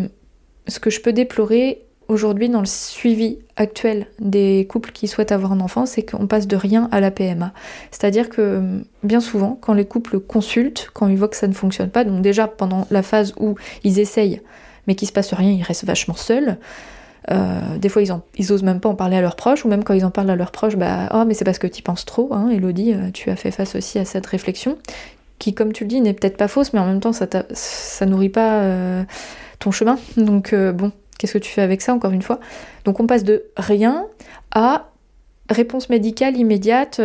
ce 0.69 0.79
que 0.79 0.91
je 0.91 1.01
peux 1.01 1.13
déplorer, 1.13 1.83
aujourd'hui 2.09 2.49
dans 2.49 2.61
le 2.61 2.67
suivi 2.67 3.39
actuel 3.57 4.07
des 4.21 4.67
couples 4.69 4.93
qui 4.93 5.09
souhaitent 5.09 5.33
avoir 5.33 5.53
un 5.53 5.61
enfant, 5.61 5.87
c'est 5.87 6.03
qu'on 6.03 6.27
passe 6.27 6.47
de 6.47 6.57
rien 6.57 6.89
à 6.93 7.01
la 7.01 7.11
PMA. 7.11 7.53
C'est-à-dire 7.91 8.29
que 8.29 8.83
bien 9.03 9.21
souvent, 9.21 9.59
quand 9.61 9.73
les 9.73 9.85
couples 9.85 10.21
consultent, 10.21 10.89
quand 10.93 11.09
ils 11.09 11.17
voient 11.17 11.29
que 11.29 11.37
ça 11.37 11.49
ne 11.49 11.53
fonctionne 11.53 11.91
pas, 11.91 12.05
donc 12.05 12.23
déjà 12.23 12.47
pendant 12.47 12.87
la 12.91 13.03
phase 13.03 13.35
où 13.39 13.57
ils 13.85 13.99
essayent, 13.99 14.41
mais 14.87 14.95
qu'il 14.95 15.09
se 15.09 15.13
passe 15.13 15.33
rien, 15.33 15.51
ils 15.51 15.63
restent 15.63 15.85
vachement 15.85 16.15
seuls. 16.15 16.59
Euh, 17.31 17.79
des 17.79 17.89
fois, 17.89 18.03
ils, 18.03 18.53
osent 18.53 18.63
même 18.63 18.81
pas 18.81 18.89
en 18.89 18.95
parler 18.95 19.17
à 19.17 19.21
leurs 19.21 19.37
proches, 19.37 19.65
ou 19.65 19.69
même 19.69 19.85
quand 19.85 19.95
ils 19.95 20.05
en 20.05 20.11
parlent 20.11 20.31
à 20.31 20.37
leurs 20.37 20.51
proches, 20.51 20.77
bah, 20.77 21.09
oh, 21.15 21.25
mais 21.27 21.35
c'est 21.35 21.45
parce 21.45 21.59
que 21.59 21.67
tu 21.67 21.83
penses 21.83 22.05
trop, 22.05 22.33
hein, 22.33 22.49
Elodie, 22.51 22.95
euh, 22.95 23.11
tu 23.13 23.31
as 23.31 23.37
fait 23.37 23.51
face 23.51 23.75
aussi 23.75 23.99
à 23.99 24.05
cette 24.05 24.27
réflexion, 24.27 24.79
qui, 25.39 25.55
comme 25.55 25.73
tu 25.73 25.85
le 25.85 25.89
dis, 25.89 26.01
n'est 26.01 26.15
peut-être 26.15 26.37
pas 26.37 26.49
fausse, 26.49 26.73
mais 26.73 26.81
en 26.81 26.87
même 26.87 27.01
temps, 27.01 27.13
ça, 27.13 28.07
nourrit 28.07 28.29
pas 28.29 28.63
euh, 28.63 29.05
ton 29.59 29.71
chemin. 29.71 29.99
Donc, 30.17 30.55
bon, 30.55 30.93
Qu'est-ce 31.19 31.35
que 31.35 31.39
tu 31.39 31.53
fais 31.53 31.63
avec 31.63 31.83
ça, 31.83 31.95
encore 31.95 32.11
une 32.11 32.23
fois? 32.23 32.41
Donc 32.85 32.99
on 32.99 33.07
passe 33.07 33.23
de 33.23 33.45
rien 33.57 34.07
à 34.51 34.91
réponse 35.49 35.89
médicale 35.89 36.37
immédiate 36.37 37.01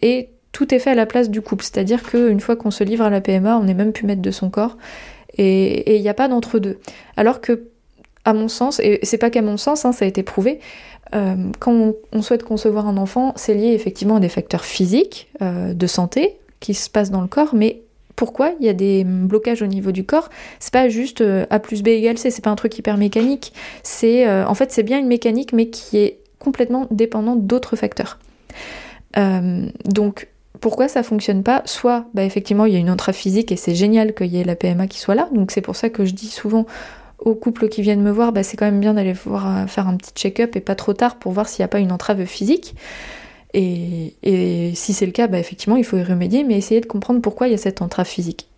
et 0.00 0.30
tout 0.52 0.74
est 0.74 0.78
fait 0.78 0.90
à 0.90 0.94
la 0.94 1.04
place 1.04 1.28
du 1.28 1.42
couple. 1.42 1.64
C'est-à-dire 1.64 2.02
qu'une 2.02 2.40
fois 2.40 2.56
qu'on 2.56 2.70
se 2.70 2.82
livre 2.82 3.04
à 3.04 3.10
la 3.10 3.20
PMA, 3.20 3.58
on 3.58 3.64
n'est 3.64 3.74
même 3.74 3.92
plus 3.92 4.06
maître 4.06 4.22
de 4.22 4.30
son 4.30 4.48
corps 4.48 4.78
et 5.36 5.96
il 5.96 6.02
n'y 6.02 6.08
a 6.08 6.14
pas 6.14 6.28
d'entre-deux. 6.28 6.78
Alors 7.16 7.40
que, 7.40 7.68
à 8.28 8.34
mon 8.34 8.48
sens, 8.48 8.78
et 8.80 8.98
c'est 9.04 9.16
pas 9.16 9.30
qu'à 9.30 9.40
mon 9.40 9.56
sens, 9.56 9.86
hein, 9.86 9.92
ça 9.92 10.04
a 10.04 10.08
été 10.08 10.22
prouvé, 10.22 10.60
euh, 11.14 11.34
quand 11.60 11.94
on, 12.12 12.20
souhaite 12.20 12.42
concevoir 12.42 12.86
un 12.86 12.98
enfant, 12.98 13.32
c'est 13.36 13.54
lié 13.54 13.68
effectivement 13.68 14.16
à 14.16 14.20
des 14.20 14.28
facteurs 14.28 14.66
physiques, 14.66 15.28
euh, 15.40 15.72
de 15.72 15.86
santé, 15.86 16.36
qui 16.60 16.74
se 16.74 16.90
passent 16.90 17.10
dans 17.10 17.22
le 17.22 17.26
corps, 17.26 17.54
mais 17.54 17.80
pourquoi 18.16 18.52
il 18.60 18.66
y 18.66 18.68
a 18.68 18.74
des 18.74 19.02
blocages 19.04 19.62
au 19.62 19.66
niveau 19.66 19.92
du 19.92 20.04
corps? 20.04 20.28
C'est 20.60 20.74
pas 20.74 20.90
juste 20.90 21.22
euh, 21.22 21.46
A 21.48 21.58
plus 21.58 21.82
B 21.82 21.88
égale 21.88 22.18
C, 22.18 22.30
c'est 22.30 22.44
pas 22.44 22.50
un 22.50 22.56
truc 22.56 22.76
hyper 22.76 22.98
mécanique. 22.98 23.54
En 24.02 24.54
fait 24.54 24.72
c'est 24.72 24.82
bien 24.82 24.98
une 24.98 25.06
mécanique 25.06 25.54
mais 25.54 25.70
qui 25.70 25.96
est 25.96 26.18
complètement 26.38 26.86
dépendante 26.90 27.46
d'autres 27.46 27.76
facteurs. 27.76 28.18
Donc 29.84 30.28
pourquoi 30.60 30.88
ça 30.88 31.02
fonctionne 31.02 31.42
pas? 31.42 31.62
Soit 31.64 32.06
bah, 32.12 32.24
effectivement 32.24 32.66
il 32.66 32.74
y 32.74 32.76
a 32.76 32.80
une 32.80 32.90
entrave 32.90 33.14
physique 33.14 33.52
et 33.52 33.56
c'est 33.56 33.74
génial 33.74 34.12
qu'il 34.14 34.26
y 34.26 34.40
ait 34.40 34.44
la 34.44 34.56
PMA 34.56 34.86
qui 34.88 34.98
soit 34.98 35.14
là. 35.14 35.28
Donc 35.32 35.52
c'est 35.52 35.62
pour 35.62 35.76
ça 35.76 35.88
que 35.88 36.04
je 36.04 36.12
dis 36.12 36.28
souvent 36.28 36.66
aux 37.18 37.34
couples 37.34 37.68
qui 37.68 37.82
viennent 37.82 38.02
me 38.02 38.10
voir, 38.10 38.32
bah, 38.32 38.42
c'est 38.42 38.56
quand 38.56 38.66
même 38.66 38.80
bien 38.80 38.94
d'aller 38.94 39.12
voir 39.12 39.68
faire 39.68 39.88
un 39.88 39.96
petit 39.96 40.12
check-up 40.14 40.56
et 40.56 40.60
pas 40.60 40.74
trop 40.74 40.92
tard 40.92 41.16
pour 41.16 41.32
voir 41.32 41.48
s'il 41.48 41.62
n'y 41.62 41.64
a 41.64 41.68
pas 41.68 41.80
une 41.80 41.92
entrave 41.92 42.24
physique. 42.24 42.74
Et, 43.54 44.72
si 44.74 44.92
c'est 44.92 45.06
le 45.06 45.12
cas, 45.12 45.26
bah 45.26 45.38
effectivement, 45.38 45.76
il 45.76 45.84
faut 45.84 45.96
y 45.96 46.02
remédier, 46.02 46.44
mais 46.44 46.56
essayer 46.56 46.80
de 46.80 46.86
comprendre 46.86 47.20
pourquoi 47.20 47.48
il 47.48 47.52
y 47.52 47.54
a 47.54 47.58
cette 47.58 47.82
entrave 47.82 48.06
physique. 48.06 48.48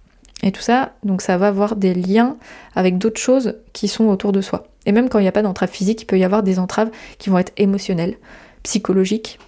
Et 0.43 0.52
tout 0.52 0.62
ça, 0.62 0.95
donc 1.05 1.23
ça 1.23 1.37
va 1.37 1.49
avoir 1.49 1.76
des 1.76 1.95
liens 1.95 2.37
avec 2.75 2.99
d'autres 2.99 3.21
choses 3.21 3.57
qui 3.73 3.88
sont 3.88 4.07
autour 4.07 4.33
de 4.33 4.40
soi. 4.40 4.67
Et 4.87 4.93
même 4.93 5.09
quand 5.09 5.19
il 5.19 5.23
n'y 5.23 5.29
a 5.29 5.33
pas 5.33 5.43
d'entrave 5.43 5.71
physique, 5.71 6.02
il 6.02 6.07
peut 6.07 6.19
y 6.19 6.25
avoir 6.25 6.43
des 6.43 6.59
entraves 6.59 6.90
qui 7.19 7.29
vont 7.29 7.38
être 7.38 7.52
émotionnelles, 7.59 8.17
psychologiques, 8.62 9.38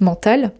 mentales. 0.00 0.52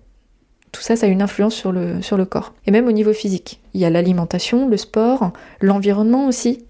Tout 0.71 0.83
ça, 0.83 0.95
ça 0.95 1.07
a 1.07 1.09
une 1.09 1.23
influence 1.23 1.55
sur 1.55 1.73
le 1.73 2.25
corps. 2.25 2.55
Et 2.67 2.71
même 2.71 2.87
au 2.87 2.93
niveau 2.93 3.13
physique. 3.13 3.61
Il 3.75 3.81
y 3.81 3.85
a 3.85 3.91
l'alimentation, 3.91 4.69
le 4.69 4.77
sport, 4.77 5.33
l'environnement 5.61 6.29
aussi. 6.29 6.65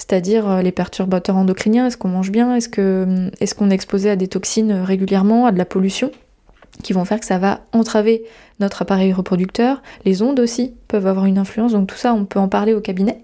C'est-à-dire 0.00 0.48
euh, 0.48 0.62
les 0.62 0.72
perturbateurs 0.72 1.36
endocriniens, 1.36 1.86
est-ce 1.86 1.98
qu'on 1.98 2.08
mange 2.08 2.30
bien, 2.30 2.56
est-ce 2.56 2.70
qu'on 2.70 3.70
est, 3.70 3.74
exposé 3.74 4.08
à 4.08 4.16
des 4.16 4.28
toxines 4.28 4.72
régulièrement, 4.72 5.44
à 5.44 5.52
de 5.52 5.58
la 5.58 5.66
pollution 5.66 6.10
qui 6.82 6.94
vont 6.94 7.04
faire 7.04 7.20
que 7.20 7.26
ça 7.26 7.36
va 7.36 7.60
entraver 7.72 8.24
notre 8.60 8.80
appareil 8.80 9.12
reproducteur? 9.12 9.82
Les 10.06 10.22
ondes 10.22 10.40
aussi 10.40 10.72
peuvent 10.88 11.06
avoir 11.06 11.26
une 11.26 11.36
influence, 11.36 11.72
donc 11.72 11.86
tout 11.86 11.98
ça, 11.98 12.14
on 12.14 12.24
peut 12.24 12.38
en 12.38 12.48
parler 12.48 12.72
au 12.72 12.80
cabinet. 12.80 13.18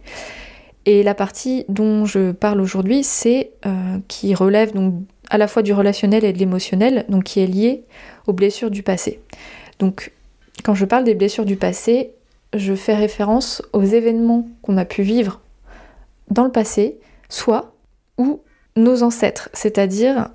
Et 0.85 1.03
la 1.03 1.15
partie 1.15 1.65
dont 1.71 2.05
je 2.05 2.33
parle 2.33 2.61
aujourd'hui, 2.61 3.03
c'est 3.03 3.53
euh, 3.65 3.97
qui 4.07 4.35
relève 4.35 4.75
donc 4.75 4.97
à 5.31 5.39
la 5.39 5.49
fois 5.49 5.63
du 5.63 5.73
relationnel 5.73 6.27
et 6.27 6.35
de 6.35 6.39
l'émotionnel, 6.39 7.07
donc 7.09 7.25
qui 7.25 7.41
est 7.41 7.47
lié 7.47 7.85
aux 8.27 8.35
blessures 8.35 8.71
du 8.71 8.83
passé. 8.83 9.21
Donc, 9.79 10.13
quand 10.63 10.75
je 10.75 10.85
parle 10.85 11.05
des 11.05 11.15
blessures 11.15 11.47
du 11.47 11.57
passé, 11.57 12.11
je 12.55 12.75
fais 12.75 12.95
référence 12.95 13.63
aux 13.73 13.83
événements 13.83 14.47
qu'on 14.61 14.77
a 14.77 14.85
pu 14.85 15.01
vivre 15.01 15.41
dans 16.31 16.45
le 16.45 16.53
passé, 16.53 16.99
soit 17.29 17.75
ou 18.19 18.41
nos 18.77 19.03
ancêtres, 19.03 19.49
c'est-à-dire 19.53 20.29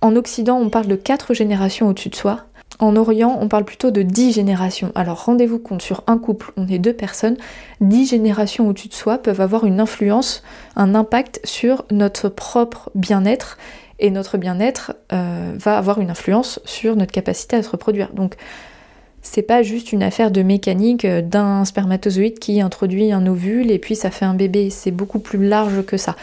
En 0.00 0.16
Occident, 0.16 0.58
on 0.58 0.70
parle 0.70 0.86
de 0.86 0.96
quatre 0.96 1.34
générations 1.34 1.88
au-dessus 1.88 2.08
de 2.08 2.16
soi. 2.16 2.46
En 2.78 2.96
Orient, 2.96 3.38
on 3.40 3.48
parle 3.48 3.64
plutôt 3.64 3.90
de 3.90 4.02
dix 4.02 4.32
générations. 4.32 4.90
Alors 4.94 5.24
rendez-vous 5.24 5.58
compte, 5.58 5.82
sur 5.82 6.02
un 6.06 6.18
couple, 6.18 6.52
on 6.56 6.66
est 6.66 6.78
deux 6.78 6.92
personnes, 6.92 7.36
dix 7.80 8.06
générations 8.06 8.68
au-dessus 8.68 8.88
de 8.88 8.94
soi 8.94 9.18
peuvent 9.18 9.40
avoir 9.40 9.64
une 9.64 9.78
influence, 9.78 10.42
un 10.74 10.94
impact 10.94 11.40
sur 11.44 11.84
notre 11.90 12.28
propre 12.28 12.90
bien-être. 12.94 13.58
Et 13.98 14.10
notre 14.10 14.36
bien-être 14.36 14.94
euh, 15.12 15.52
va 15.56 15.78
avoir 15.78 16.00
une 16.00 16.10
influence 16.10 16.58
sur 16.64 16.96
notre 16.96 17.12
capacité 17.12 17.54
à 17.54 17.62
se 17.62 17.70
reproduire. 17.70 18.12
Donc 18.12 18.34
c'est 19.22 19.42
pas 19.42 19.62
juste 19.62 19.92
une 19.92 20.02
affaire 20.02 20.30
de 20.30 20.42
mécanique 20.42 21.04
euh, 21.04 21.22
d'un 21.22 21.64
spermatozoïde 21.64 22.38
qui 22.38 22.60
introduit 22.60 23.12
un 23.12 23.26
ovule 23.26 23.70
et 23.70 23.78
puis 23.78 23.96
ça 23.96 24.10
fait 24.10 24.24
un 24.24 24.34
bébé. 24.34 24.68
C'est 24.70 24.90
beaucoup 24.90 25.20
plus 25.20 25.46
large 25.46 25.84
que 25.84 25.96
ça. 25.96 26.16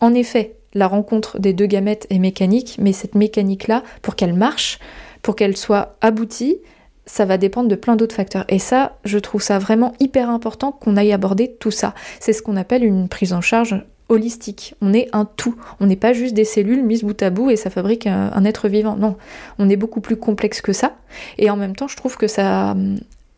En 0.00 0.14
effet, 0.14 0.54
la 0.72 0.86
rencontre 0.88 1.38
des 1.38 1.52
deux 1.52 1.66
gamètes 1.66 2.06
est 2.10 2.18
mécanique, 2.18 2.76
mais 2.80 2.92
cette 2.92 3.14
mécanique-là, 3.14 3.82
pour 4.02 4.16
qu'elle 4.16 4.34
marche, 4.34 4.78
pour 5.22 5.36
qu'elle 5.36 5.56
soit 5.56 5.96
aboutie, 6.00 6.58
ça 7.06 7.24
va 7.24 7.38
dépendre 7.38 7.68
de 7.68 7.74
plein 7.74 7.96
d'autres 7.96 8.14
facteurs. 8.14 8.44
Et 8.48 8.58
ça, 8.58 8.98
je 9.04 9.18
trouve 9.18 9.42
ça 9.42 9.58
vraiment 9.58 9.92
hyper 10.00 10.30
important 10.30 10.72
qu'on 10.72 10.96
aille 10.96 11.12
aborder 11.12 11.56
tout 11.60 11.70
ça. 11.70 11.94
C'est 12.18 12.32
ce 12.32 12.42
qu'on 12.42 12.56
appelle 12.56 12.84
une 12.84 13.08
prise 13.08 13.32
en 13.32 13.40
charge 13.40 13.84
holistique. 14.08 14.74
On 14.80 14.92
est 14.92 15.08
un 15.12 15.24
tout. 15.24 15.56
On 15.80 15.86
n'est 15.86 15.96
pas 15.96 16.12
juste 16.12 16.34
des 16.34 16.44
cellules 16.44 16.82
mises 16.82 17.02
bout 17.02 17.20
à 17.22 17.30
bout 17.30 17.50
et 17.50 17.56
ça 17.56 17.70
fabrique 17.70 18.06
un, 18.06 18.44
être 18.44 18.68
vivant. 18.68 18.96
Non, 18.96 19.16
on 19.58 19.68
est 19.68 19.76
beaucoup 19.76 20.00
plus 20.00 20.16
complexe 20.16 20.60
que 20.60 20.72
ça. 20.72 20.92
Et 21.38 21.50
en 21.50 21.56
même 21.56 21.74
temps, 21.74 21.88
je 21.88 21.96
trouve 21.96 22.16
que 22.16 22.26
ça, 22.26 22.76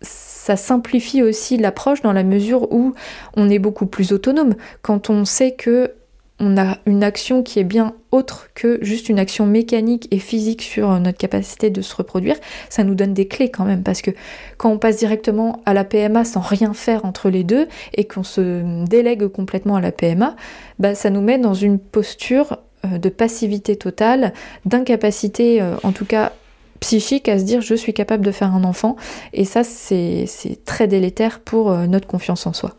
ça 0.00 0.56
simplifie 0.56 1.22
aussi 1.22 1.56
l'approche 1.56 2.02
dans 2.02 2.12
la 2.12 2.24
mesure 2.24 2.72
où 2.72 2.94
on 3.36 3.48
est 3.48 3.58
beaucoup 3.58 3.86
plus 3.86 4.12
autonome. 4.12 4.54
Quand 4.82 5.10
on 5.10 5.24
sait 5.24 5.52
que 5.52 5.92
on 6.38 6.58
a 6.58 6.78
une 6.84 7.02
action 7.02 7.42
qui 7.42 7.58
est 7.58 7.64
bien 7.64 7.94
autre 8.12 8.48
que 8.54 8.78
juste 8.82 9.08
une 9.08 9.18
action 9.18 9.46
mécanique 9.46 10.06
et 10.10 10.18
physique 10.18 10.62
sur 10.62 11.00
notre 11.00 11.16
capacité 11.16 11.70
de 11.70 11.80
se 11.80 11.94
reproduire, 11.96 12.36
ça 12.68 12.84
nous 12.84 12.94
donne 12.94 13.14
des 13.14 13.26
clés 13.26 13.50
quand 13.50 13.64
même 13.64 13.82
parce 13.82 14.02
que 14.02 14.10
quand 14.58 14.70
on 14.70 14.78
passe 14.78 14.98
directement 14.98 15.62
à 15.64 15.72
la 15.72 15.84
PMA 15.84 16.24
sans 16.24 16.40
rien 16.40 16.74
faire 16.74 17.04
entre 17.04 17.30
les 17.30 17.44
deux 17.44 17.68
et 17.94 18.04
qu'on 18.04 18.22
se 18.22 18.84
délègue 18.84 19.26
complètement 19.28 19.76
à 19.76 19.80
la 19.80 19.92
PMA, 19.92 20.36
bah, 20.78 20.94
ça 20.94 21.10
nous 21.10 21.22
met 21.22 21.38
dans 21.38 21.54
une 21.54 21.78
posture 21.78 22.58
euh, 22.84 22.98
de 22.98 23.08
passivité 23.08 23.76
totale, 23.76 24.34
d'incapacité 24.66 25.62
euh, 25.62 25.76
en 25.82 25.92
tout 25.92 26.04
cas 26.04 26.32
psychique 26.80 27.28
à 27.30 27.38
se 27.38 27.44
dire 27.44 27.62
je 27.62 27.74
suis 27.74 27.94
capable 27.94 28.24
de 28.24 28.30
faire 28.30 28.54
un 28.54 28.64
enfant 28.64 28.96
et 29.32 29.46
ça 29.46 29.64
c'est 29.64 30.26
très 30.66 30.86
délétère 30.86 31.40
pour 31.40 31.70
euh, 31.70 31.86
notre 31.86 32.06
confiance 32.06 32.46
en 32.46 32.52
soi. 32.52 32.74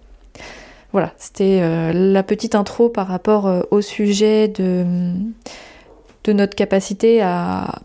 Voilà, 0.98 1.14
c'était 1.18 1.60
euh, 1.62 1.94
la 1.94 2.24
petite 2.24 2.56
intro 2.56 2.90
par 2.90 3.06
rapport 3.06 3.46
euh, 3.46 3.62
au 3.70 3.82
sujet 3.82 4.48
de, 4.48 4.84
notre 6.28 6.56
capacité 6.56 7.22
à, 7.22 7.84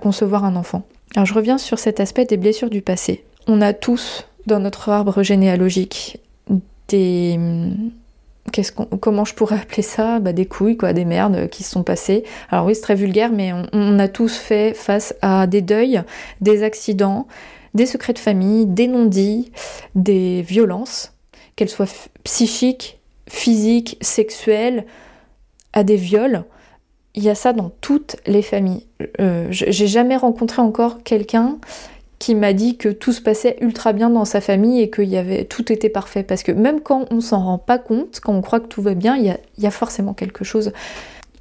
concevoir 0.00 0.44
un 0.44 0.54
enfant. 0.54 0.84
Alors 1.16 1.26
je 1.26 1.34
reviens 1.34 1.58
sur 1.58 1.80
cet 1.80 1.98
aspect 1.98 2.26
des 2.26 2.36
blessures 2.36 2.70
du 2.70 2.80
passé. 2.80 3.24
On 3.48 3.60
a 3.60 3.72
tous 3.72 4.28
dans 4.46 4.60
notre 4.60 4.88
arbre 4.88 5.24
généalogique 5.24 6.20
des 6.86 7.40
qu'est-ce 8.52 8.70
comment 8.70 9.24
je 9.24 9.34
pourrais 9.34 9.58
appeler 9.58 9.82
ça? 9.82 10.20
Bah, 10.20 10.32
Des 10.32 10.46
couilles, 10.46 10.76
quoi, 10.76 10.92
des 10.92 11.04
merdes 11.04 11.48
qui 11.48 11.64
se 11.64 11.72
sont 11.72 11.82
passées. 11.82 12.22
Alors 12.50 12.66
oui, 12.66 12.76
c'est 12.76 12.82
très 12.82 12.94
vulgaire, 12.94 13.32
mais 13.32 13.52
on, 13.72 13.98
a 13.98 14.06
tous 14.06 14.36
fait 14.36 14.76
face 14.76 15.12
à 15.22 15.48
des 15.48 15.60
deuils, 15.60 16.02
des 16.40 16.62
accidents, 16.62 17.26
des 17.74 17.86
secrets 17.86 18.12
de 18.12 18.20
famille, 18.20 18.66
des 18.66 18.86
non-dits, 18.86 19.50
des 19.96 20.42
violences 20.42 21.13
qu'elle 21.56 21.68
soit 21.68 22.10
psychique, 22.24 22.98
physique, 23.28 23.96
sexuelle, 24.00 24.84
à 25.72 25.84
des 25.84 25.96
viols. 25.96 26.44
Il 27.14 27.22
y 27.22 27.30
a 27.30 27.34
ça 27.34 27.52
dans 27.52 27.70
toutes 27.80 28.16
les 28.26 28.42
familles. 28.42 28.86
Euh, 29.20 29.46
j'ai 29.50 29.86
jamais 29.86 30.16
rencontré 30.16 30.62
encore 30.62 31.02
quelqu'un 31.04 31.58
qui 32.18 32.34
m'a 32.34 32.52
dit 32.52 32.76
que 32.76 32.88
tout 32.88 33.12
se 33.12 33.20
passait 33.20 33.56
ultra 33.60 33.92
bien 33.92 34.08
dans 34.08 34.24
sa 34.24 34.40
famille 34.40 34.80
et 34.80 34.88
que 34.88 35.02
y 35.02 35.16
avait, 35.16 35.44
tout 35.44 35.70
était 35.70 35.88
parfait. 35.88 36.22
Parce 36.22 36.42
que 36.42 36.52
même 36.52 36.80
quand 36.80 37.06
on 37.10 37.20
s'en 37.20 37.44
rend 37.44 37.58
pas 37.58 37.78
compte, 37.78 38.20
quand 38.20 38.32
on 38.32 38.40
croit 38.40 38.60
que 38.60 38.66
tout 38.66 38.82
va 38.82 38.94
bien, 38.94 39.16
il 39.16 39.36
y 39.58 39.66
a, 39.66 39.70
forcément 39.70 40.14
quelque 40.14 40.42
chose. 40.42 40.72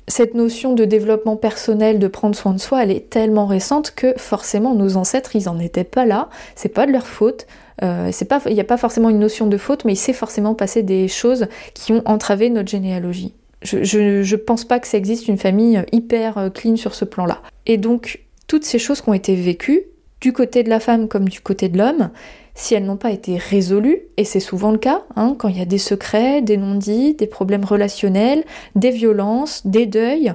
Cette 0.07 0.33
notion 0.33 0.73
de 0.73 0.83
développement 0.83 1.37
personnel, 1.37 1.97
de 1.97 2.07
prendre 2.07 2.35
soin 2.35 2.53
de 2.53 2.59
soi, 2.59 2.83
elle 2.83 2.91
est 2.91 3.09
tellement 3.09 3.45
récente 3.45 3.91
que 3.95 4.13
forcément 4.17 4.75
nos 4.75 4.97
ancêtres, 4.97 5.35
ils 5.35 5.47
en 5.47 5.59
étaient 5.59 5.85
pas 5.85 6.05
là. 6.05 6.29
C'est 6.55 6.69
pas 6.69 6.85
de 6.85 6.91
leur 6.91 7.07
faute. 7.07 7.47
Euh, 7.81 8.11
il 8.47 8.53
n'y 8.53 8.59
a 8.59 8.65
pas 8.65 8.77
forcément 8.77 9.09
une 9.09 9.19
notion 9.19 9.47
de 9.47 9.57
faute, 9.57 9.85
mais 9.85 9.93
il 9.93 9.97
s'est 9.97 10.13
forcément 10.13 10.55
passé 10.55 10.83
des 10.83 11.07
choses 11.07 11.47
qui 11.73 11.93
ont 11.93 12.01
entravé 12.05 12.49
notre 12.49 12.69
généalogie. 12.69 13.33
Je, 13.63 13.97
ne 13.97 14.35
pense 14.35 14.65
pas 14.65 14.79
que 14.79 14.87
ça 14.87 14.97
existe 14.97 15.29
une 15.29 15.37
famille 15.37 15.83
hyper 15.93 16.37
euh, 16.37 16.49
clean 16.49 16.75
sur 16.75 16.93
ce 16.93 17.05
plan-là. 17.05 17.41
Et 17.65 17.77
donc, 17.77 18.25
toutes 18.47 18.65
ces 18.65 18.79
choses 18.79 18.99
qui 18.99 19.09
ont 19.09 19.13
été 19.13 19.35
vécues, 19.35 19.83
du 20.19 20.33
côté 20.33 20.63
de 20.63 20.69
la 20.69 20.79
femme 20.79 21.07
comme 21.07 21.27
du 21.27 21.39
côté 21.39 21.69
de 21.69 21.77
l'homme, 21.77 22.09
si 22.55 22.75
elles 22.75 22.85
n'ont 22.85 22.97
pas 22.97 23.11
été 23.11 23.37
résolues, 23.37 24.03
et 24.17 24.25
c'est 24.25 24.39
souvent 24.39 24.71
le 24.71 24.77
cas, 24.77 25.03
hein, 25.15 25.35
quand 25.37 25.47
il 25.47 25.57
y 25.57 25.61
a 25.61 25.65
des 25.65 25.77
secrets, 25.77 26.41
des 26.41 26.57
non-dits, 26.57 27.15
des 27.15 27.27
problèmes 27.27 27.65
relationnels, 27.65 28.43
des 28.75 28.91
violences, 28.91 29.65
des 29.65 29.85
deuils, 29.85 30.33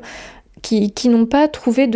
qui, 0.62 1.08
n'ont 1.08 1.26
pas 1.26 1.48
trouvé 1.48 1.86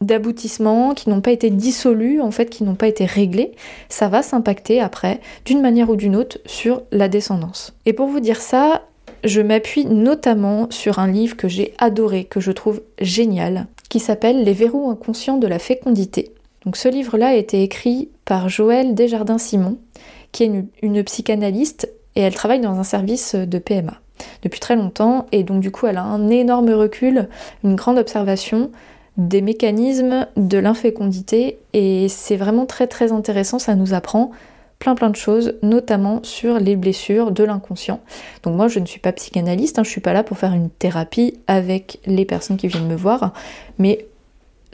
d'aboutissement, 0.00 0.94
qui 0.94 1.10
n'ont 1.10 1.20
pas 1.20 1.32
été 1.32 1.50
dissolus, 1.50 2.20
en 2.20 2.30
fait, 2.30 2.46
qui 2.46 2.64
n'ont 2.64 2.74
pas 2.74 2.88
été 2.88 3.04
réglés, 3.04 3.52
ça 3.88 4.08
va 4.08 4.22
s'impacter 4.22 4.80
après, 4.80 5.20
d'une 5.44 5.60
manière 5.60 5.90
ou 5.90 5.96
d'une 5.96 6.16
autre, 6.16 6.38
sur 6.46 6.82
la 6.92 7.08
descendance. 7.08 7.74
Et 7.84 7.92
pour 7.92 8.06
vous 8.06 8.20
dire 8.20 8.40
ça, 8.40 8.82
je 9.24 9.40
m'appuie 9.40 9.86
notamment 9.86 10.68
sur 10.70 10.98
un 10.98 11.10
livre 11.10 11.36
que 11.36 11.48
j'ai 11.48 11.74
adoré, 11.78 12.24
que 12.24 12.40
je 12.40 12.52
trouve 12.52 12.82
génial, 13.00 13.66
qui 13.88 13.98
s'appelle 14.00 14.44
Les 14.44 14.52
verrous 14.52 14.90
inconscients 14.90 15.38
de 15.38 15.46
la 15.46 15.58
fécondité. 15.58 16.32
Donc 16.66 16.76
ce 16.76 16.88
livre-là 16.88 17.28
a 17.28 17.34
été 17.34 17.62
écrit 17.62 18.10
par 18.24 18.48
Joëlle 18.48 18.94
Desjardins-Simon, 18.94 19.78
qui 20.32 20.42
est 20.42 20.64
une 20.82 21.04
psychanalyste 21.04 21.88
et 22.16 22.22
elle 22.22 22.34
travaille 22.34 22.60
dans 22.60 22.78
un 22.78 22.84
service 22.84 23.36
de 23.36 23.58
PMA 23.58 23.94
depuis 24.42 24.60
très 24.60 24.76
longtemps. 24.76 25.26
Et 25.30 25.44
donc 25.44 25.60
du 25.60 25.70
coup 25.70 25.86
elle 25.86 25.96
a 25.96 26.02
un 26.02 26.28
énorme 26.28 26.70
recul, 26.70 27.28
une 27.62 27.76
grande 27.76 27.98
observation 27.98 28.70
des 29.16 29.42
mécanismes 29.42 30.26
de 30.36 30.58
l'infécondité. 30.58 31.58
Et 31.72 32.08
c'est 32.08 32.36
vraiment 32.36 32.66
très 32.66 32.88
très 32.88 33.12
intéressant, 33.12 33.58
ça 33.58 33.76
nous 33.76 33.94
apprend 33.94 34.32
plein 34.78 34.94
plein 34.94 35.08
de 35.08 35.16
choses, 35.16 35.54
notamment 35.62 36.20
sur 36.22 36.58
les 36.58 36.76
blessures 36.76 37.30
de 37.30 37.44
l'inconscient. 37.44 38.00
Donc 38.42 38.56
moi 38.56 38.68
je 38.68 38.80
ne 38.80 38.86
suis 38.86 39.00
pas 39.00 39.12
psychanalyste, 39.12 39.78
hein, 39.78 39.84
je 39.84 39.90
suis 39.90 40.00
pas 40.00 40.12
là 40.12 40.22
pour 40.22 40.36
faire 40.36 40.52
une 40.52 40.68
thérapie 40.68 41.38
avec 41.46 42.00
les 42.06 42.24
personnes 42.24 42.56
qui 42.56 42.68
viennent 42.68 42.88
me 42.88 42.96
voir, 42.96 43.32
mais 43.78 44.06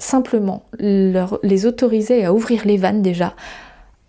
simplement 0.02 0.64
les 0.78 1.66
autoriser 1.66 2.24
à 2.24 2.32
ouvrir 2.32 2.62
les 2.64 2.76
vannes 2.76 3.02
déjà, 3.02 3.34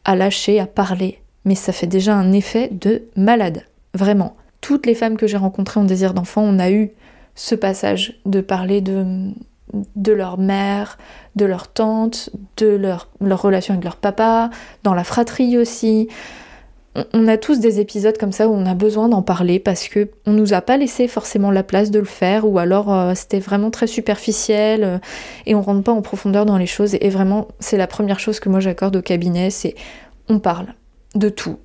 à 0.05 0.15
lâcher, 0.15 0.59
à 0.59 0.65
parler, 0.65 1.19
mais 1.45 1.55
ça 1.55 1.71
fait 1.71 1.87
déjà 1.87 2.15
un 2.15 2.31
effet 2.33 2.69
de 2.71 3.03
malade, 3.15 3.63
vraiment 3.93 4.35
toutes 4.63 4.85
les 4.85 4.95
femmes 4.95 5.17
que 5.17 5.27
j'ai 5.27 5.37
rencontrées 5.37 5.81
en 5.81 5.83
désir 5.83 6.13
d'enfant, 6.13 6.41
on 6.41 6.57
a 6.57 6.71
eu 6.71 6.91
ce 7.35 7.53
passage 7.53 8.19
de 8.25 8.39
parler 8.39 8.79
de, 8.79 10.11
leur 10.11 10.37
mère, 10.37 10.97
de 11.35 11.45
leur 11.45 11.67
tante, 11.67 12.29
de 12.57 12.67
leur, 12.67 13.09
leur 13.19 13.41
relation 13.41 13.73
avec 13.73 13.83
leur 13.83 13.97
papa, 13.97 14.49
dans 14.83 14.93
la 14.93 15.03
fratrie 15.03 15.57
aussi. 15.57 16.07
On 17.13 17.27
a 17.27 17.37
tous 17.37 17.59
des 17.59 17.79
épisodes 17.79 18.17
comme 18.19 18.31
ça 18.31 18.47
où 18.47 18.53
on 18.53 18.67
a 18.67 18.75
besoin 18.75 19.09
d'en 19.09 19.23
parler 19.23 19.57
parce 19.57 19.87
que 19.87 20.09
on 20.27 20.31
nous 20.31 20.53
a 20.53 20.61
pas 20.61 20.77
laissé 20.77 21.07
forcément 21.07 21.49
la 21.49 21.63
place 21.63 21.89
de 21.89 21.97
le 21.97 22.05
faire 22.05 22.47
ou 22.47 22.59
alors 22.59 22.93
euh, 22.93 23.13
c'était 23.15 23.39
vraiment 23.39 23.71
très 23.71 23.87
superficiel 23.87 24.83
euh, 24.83 24.97
et 25.47 25.55
on 25.55 25.61
rentre 25.61 25.83
pas 25.83 25.91
en 25.91 26.03
profondeur 26.03 26.45
dans 26.45 26.57
les 26.57 26.67
choses 26.67 26.93
et 26.93 27.09
vraiment 27.09 27.47
c'est 27.59 27.77
la 27.77 27.87
première 27.87 28.19
chose 28.19 28.39
que 28.39 28.47
moi 28.47 28.59
j'accorde 28.59 28.95
au 28.95 29.01
cabinet 29.01 29.49
c'est 29.49 29.73
on 30.29 30.37
parle 30.37 30.75
de 31.15 31.29
tout. 31.29 31.57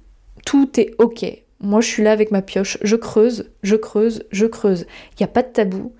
Tout 0.44 0.80
est 0.80 0.94
ok. 0.98 1.24
Moi, 1.60 1.80
je 1.80 1.88
suis 1.88 2.02
là 2.02 2.12
avec 2.12 2.30
ma 2.30 2.42
pioche, 2.42 2.78
je 2.82 2.96
creuse, 2.96 3.50
je 3.62 3.76
creuse, 3.76 4.24
je 4.30 4.46
creuse. 4.46 4.86
Il 5.12 5.22
n'y 5.22 5.24
a 5.24 5.28
pas 5.28 5.42
de 5.42 5.48
tabou. 5.48 5.92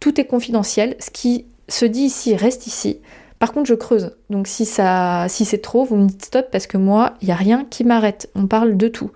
Tout 0.00 0.20
est 0.20 0.24
confidentiel. 0.24 0.96
Ce 0.98 1.10
qui 1.10 1.46
se 1.68 1.84
dit 1.84 2.02
ici 2.02 2.34
reste 2.34 2.66
ici. 2.66 3.00
Par 3.38 3.52
contre, 3.52 3.68
je 3.68 3.74
creuse. 3.74 4.16
Donc 4.30 4.46
si 4.46 4.64
ça, 4.64 5.26
si 5.28 5.44
c'est 5.44 5.58
trop, 5.58 5.84
vous 5.84 5.96
me 5.96 6.06
dites 6.06 6.24
stop 6.24 6.46
parce 6.50 6.66
que 6.66 6.78
moi, 6.78 7.14
il 7.20 7.26
n'y 7.26 7.32
a 7.32 7.36
rien 7.36 7.66
qui 7.68 7.84
m'arrête. 7.84 8.30
On 8.34 8.46
parle 8.46 8.76
de 8.76 8.88
tout. 8.88 9.10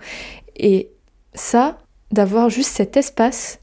Et 0.56 0.90
ça, 1.34 1.78
d'avoir 2.12 2.50
juste 2.50 2.70
cet 2.70 2.96
espace, 2.96 3.60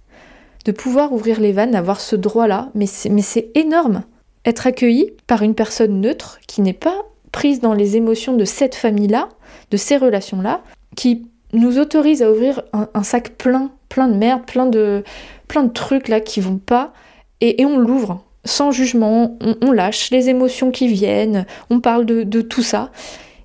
de 0.65 0.71
pouvoir 0.71 1.13
ouvrir 1.13 1.39
les 1.39 1.51
vannes, 1.51 1.71
d'avoir 1.71 1.99
ce 1.99 2.15
droit-là, 2.15 2.69
mais 2.73 2.87
c'est 2.87 3.51
énorme. 3.55 4.03
Être 4.45 4.67
accueilli 4.67 5.13
par 5.27 5.41
une 5.41 5.55
personne 5.55 6.01
neutre 6.01 6.39
qui 6.47 6.61
n'est 6.61 6.73
pas 6.73 7.05
prise 7.31 7.59
dans 7.59 7.73
les 7.73 7.95
émotions 7.97 8.33
de 8.33 8.45
cette 8.45 8.75
famille-là, 8.75 9.29
de 9.69 9.77
ces 9.77 9.97
relations-là, 9.97 10.61
qui 10.95 11.27
nous 11.53 11.79
autorise 11.79 12.21
à 12.21 12.31
ouvrir 12.31 12.63
un, 12.73 13.03
sac 13.03 13.37
plein, 13.37 13.71
plein 13.89 14.07
de 14.07 14.15
merde, 14.15 14.43
plein 14.45 14.65
de, 14.65 15.03
plein 15.47 15.63
de 15.63 15.71
trucs 15.71 16.07
là 16.07 16.19
qui 16.19 16.41
vont 16.41 16.57
pas, 16.57 16.93
et, 17.41 17.63
on 17.65 17.77
l'ouvre 17.77 18.23
sans 18.47 18.71
jugement, 18.71 19.37
on, 19.61 19.71
lâche 19.71 20.09
les 20.11 20.29
émotions 20.29 20.71
qui 20.71 20.87
viennent, 20.87 21.45
on 21.69 21.79
parle 21.79 22.05
de, 22.05 22.41
tout 22.41 22.63
ça, 22.63 22.91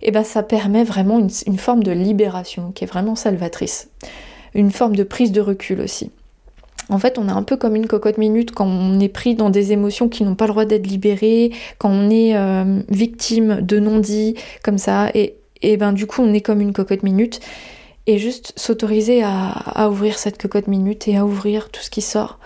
et 0.00 0.10
ben 0.10 0.24
ça 0.24 0.42
permet 0.42 0.84
vraiment 0.84 1.18
une, 1.18 1.58
forme 1.58 1.82
de 1.82 1.92
libération 1.92 2.72
qui 2.72 2.84
est 2.84 2.86
vraiment 2.86 3.14
salvatrice, 3.14 3.90
une 4.54 4.70
forme 4.70 4.96
de 4.96 5.04
prise 5.04 5.32
de 5.32 5.40
recul 5.40 5.80
aussi. 5.80 6.10
En 6.88 6.98
fait, 6.98 7.18
on 7.18 7.28
est 7.28 7.32
un 7.32 7.42
peu 7.42 7.56
comme 7.56 7.76
une 7.76 7.86
cocotte 7.86 8.18
minute 8.18 8.52
quand 8.52 8.66
on 8.66 8.98
est 8.98 9.08
pris 9.08 9.34
dans 9.34 9.50
des 9.50 9.72
émotions 9.72 10.08
qui 10.08 10.24
n'ont 10.24 10.34
pas 10.34 10.46
le 10.46 10.52
droit 10.52 10.64
d'être 10.64 10.86
libérées, 10.86 11.52
quand 11.78 11.90
on 11.90 12.10
est 12.10 12.36
euh, 12.36 12.82
victime 12.88 13.60
de 13.60 13.78
non-dits, 13.78 14.34
comme 14.64 14.78
ça, 14.78 15.10
et, 15.14 15.36
et 15.62 15.76
ben 15.76 15.92
du 15.92 16.06
coup, 16.06 16.22
on 16.22 16.34
est 16.34 16.40
comme 16.40 16.60
une 16.60 16.72
cocotte 16.72 17.02
minute. 17.02 17.40
Et 18.06 18.18
juste 18.18 18.52
s'autoriser 18.56 19.22
à, 19.24 19.88
ouvrir 19.88 20.18
cette 20.18 20.40
cocotte 20.40 20.66
minute 20.66 21.06
et 21.06 21.16
à 21.16 21.24
ouvrir 21.24 21.70
tout 21.70 21.80
ce 21.80 21.90
qui 21.90 22.02
sort, 22.02 22.38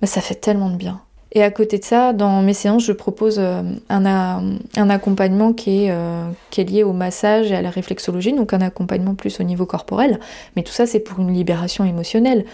ben, 0.00 0.06
ça 0.06 0.22
fait 0.22 0.34
tellement 0.34 0.70
de 0.70 0.76
bien. 0.76 1.02
Et 1.34 1.42
à 1.42 1.50
côté 1.50 1.78
de 1.78 1.84
ça, 1.84 2.12
dans 2.12 2.42
mes 2.42 2.52
séances, 2.52 2.84
je 2.84 2.92
propose 2.92 3.38
euh, 3.38 3.62
un, 3.88 4.90
accompagnement 4.90 5.54
qui 5.54 5.84
est, 5.84 5.90
euh, 5.90 6.24
qui 6.50 6.60
est 6.60 6.64
lié 6.64 6.82
au 6.82 6.92
massage 6.92 7.50
et 7.50 7.56
à 7.56 7.62
la 7.62 7.70
réflexologie, 7.70 8.34
donc 8.34 8.52
un 8.52 8.60
accompagnement 8.60 9.14
plus 9.14 9.40
au 9.40 9.42
niveau 9.42 9.64
corporel. 9.64 10.20
Mais 10.56 10.62
tout 10.62 10.72
ça, 10.72 10.84
c'est 10.84 11.00
pour 11.00 11.20
une 11.20 11.32
libération 11.32 11.84
émotionnelle. 11.86 12.44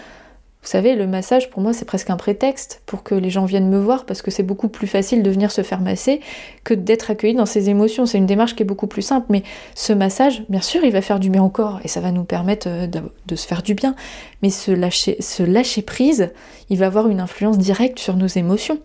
Vous 0.61 0.67
savez, 0.67 0.95
le 0.95 1.07
massage, 1.07 1.49
pour 1.49 1.61
moi, 1.61 1.71
c'est 1.71 1.85
presque 1.85 2.09
un 2.09 2.17
prétexte 2.17 2.81
pour 2.85 3.01
que 3.03 3.15
les 3.15 3.29
gens 3.29 3.45
viennent 3.45 3.69
me 3.69 3.79
voir, 3.79 4.05
parce 4.05 4.21
que 4.21 4.29
c'est 4.29 4.43
beaucoup 4.43 4.67
plus 4.67 4.87
facile 4.87 5.23
de 5.23 5.31
venir 5.31 5.51
se 5.51 5.63
faire 5.63 5.79
masser 5.79 6.19
que 6.65 6.73
d'être 6.73 7.09
accueilli 7.09 7.33
dans 7.33 7.45
ses 7.45 7.69
émotions. 7.69 8.05
C'est 8.05 8.17
une 8.17 8.25
démarche 8.25 8.55
qui 8.55 8.63
est 8.63 8.65
beaucoup 8.65 8.87
plus 8.87 9.01
simple, 9.01 9.27
mais 9.29 9.43
ce 9.73 9.93
massage, 9.93 10.43
bien 10.49 10.59
sûr, 10.59 10.83
il 10.83 10.91
va 10.91 11.01
faire 11.01 11.21
du 11.21 11.29
bien 11.29 11.41
au 11.41 11.49
corps, 11.49 11.79
et 11.85 11.87
ça 11.87 12.01
va 12.01 12.11
nous 12.11 12.25
permettre 12.25 12.67
euh, 12.67 12.87
de, 12.87 13.35
se 13.37 13.47
faire 13.47 13.63
du 13.63 13.73
bien. 13.73 13.95
Mais 14.41 14.49
ce 14.49 14.71
lâcher, 14.71 15.15
ce 15.21 15.43
lâcher 15.43 15.81
prise, 15.81 16.29
il 16.69 16.77
va 16.77 16.87
avoir 16.87 17.07
une 17.07 17.21
influence 17.21 17.57
directe 17.57 17.97
sur 17.97 18.17
nos 18.17 18.27
émotions. 18.27 18.79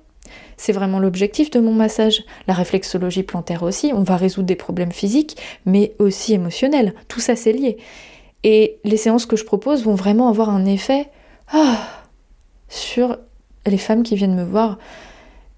C'est 0.57 0.73
vraiment 0.73 1.00
l'objectif 1.00 1.50
de 1.50 1.59
mon 1.59 1.73
massage. 1.73 2.23
La 2.47 2.54
réflexologie 2.54 3.25
plantaire 3.25 3.64
aussi, 3.64 3.90
on 3.93 4.04
va 4.04 4.16
résoudre 4.16 4.47
des 4.47 4.54
problèmes 4.54 4.93
physiques, 4.93 5.37
mais 5.66 5.93
aussi 5.99 6.35
émotionnels. 6.35 6.95
Tout 7.09 7.21
ça, 7.21 7.35
c'est 7.35 7.52
lié. 7.52 7.78
Et 8.45 8.78
les 8.85 8.97
séances 8.97 9.26
que 9.26 9.37
je 9.37 9.45
propose 9.45 9.85
vont 9.85 9.97
vraiment 9.97 10.28
avoir 10.28 10.50
un 10.50 10.66
effet 10.66 11.09
ah, 11.53 11.79
sur 12.69 13.19
les 13.67 13.79
femmes 13.79 14.03
qui 14.03 14.17
viennent 14.17 14.35
me 14.35 14.45
voir 14.45 14.79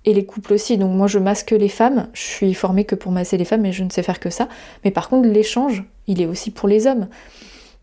et 0.05 0.15
les 0.15 0.25
couples 0.25 0.55
aussi. 0.55 0.79
Donc 0.79 0.95
moi 0.95 1.07
je 1.07 1.19
masque 1.19 1.51
les 1.51 1.69
femmes, 1.69 2.09
je 2.13 2.23
suis 2.23 2.55
formée 2.55 2.85
que 2.85 2.95
pour 2.95 3.13
masser 3.13 3.37
les 3.37 3.45
femmes 3.45 3.67
et 3.67 3.73
je 3.73 3.85
ne 3.85 3.91
sais 3.91 4.03
faire 4.03 4.21
que 4.21 4.31
ça. 4.31 4.49
Mais 4.85 4.91
par 4.91 5.09
contre 5.09 5.29
l'échange, 5.29 5.85
il 6.07 6.21
est 6.21 6.27
aussi 6.27 6.51
pour 6.51 6.69
les 6.69 6.87
hommes. 6.87 7.09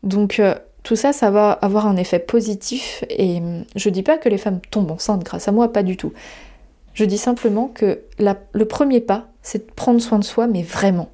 Donc 0.03 0.39
euh, 0.39 0.55
tout 0.83 0.95
ça, 0.95 1.13
ça 1.13 1.31
va 1.31 1.51
avoir 1.51 1.87
un 1.87 1.97
effet 1.97 2.19
positif 2.19 3.03
et 3.09 3.37
hum, 3.37 3.63
je 3.75 3.89
dis 3.89 4.03
pas 4.03 4.17
que 4.17 4.29
les 4.29 4.37
femmes 4.37 4.59
tombent 4.71 4.91
enceintes 4.91 5.23
grâce 5.23 5.47
à 5.47 5.51
moi, 5.51 5.71
pas 5.71 5.83
du 5.83 5.97
tout. 5.97 6.13
Je 6.93 7.05
dis 7.05 7.17
simplement 7.17 7.67
que 7.67 8.01
le 8.19 8.65
premier 8.65 9.01
pas, 9.01 9.27
c'est 9.41 9.67
de 9.67 9.71
prendre 9.71 9.99
soin 9.99 10.19
de 10.19 10.23
soi, 10.23 10.45
mais 10.45 10.61
vraiment. 10.61 11.09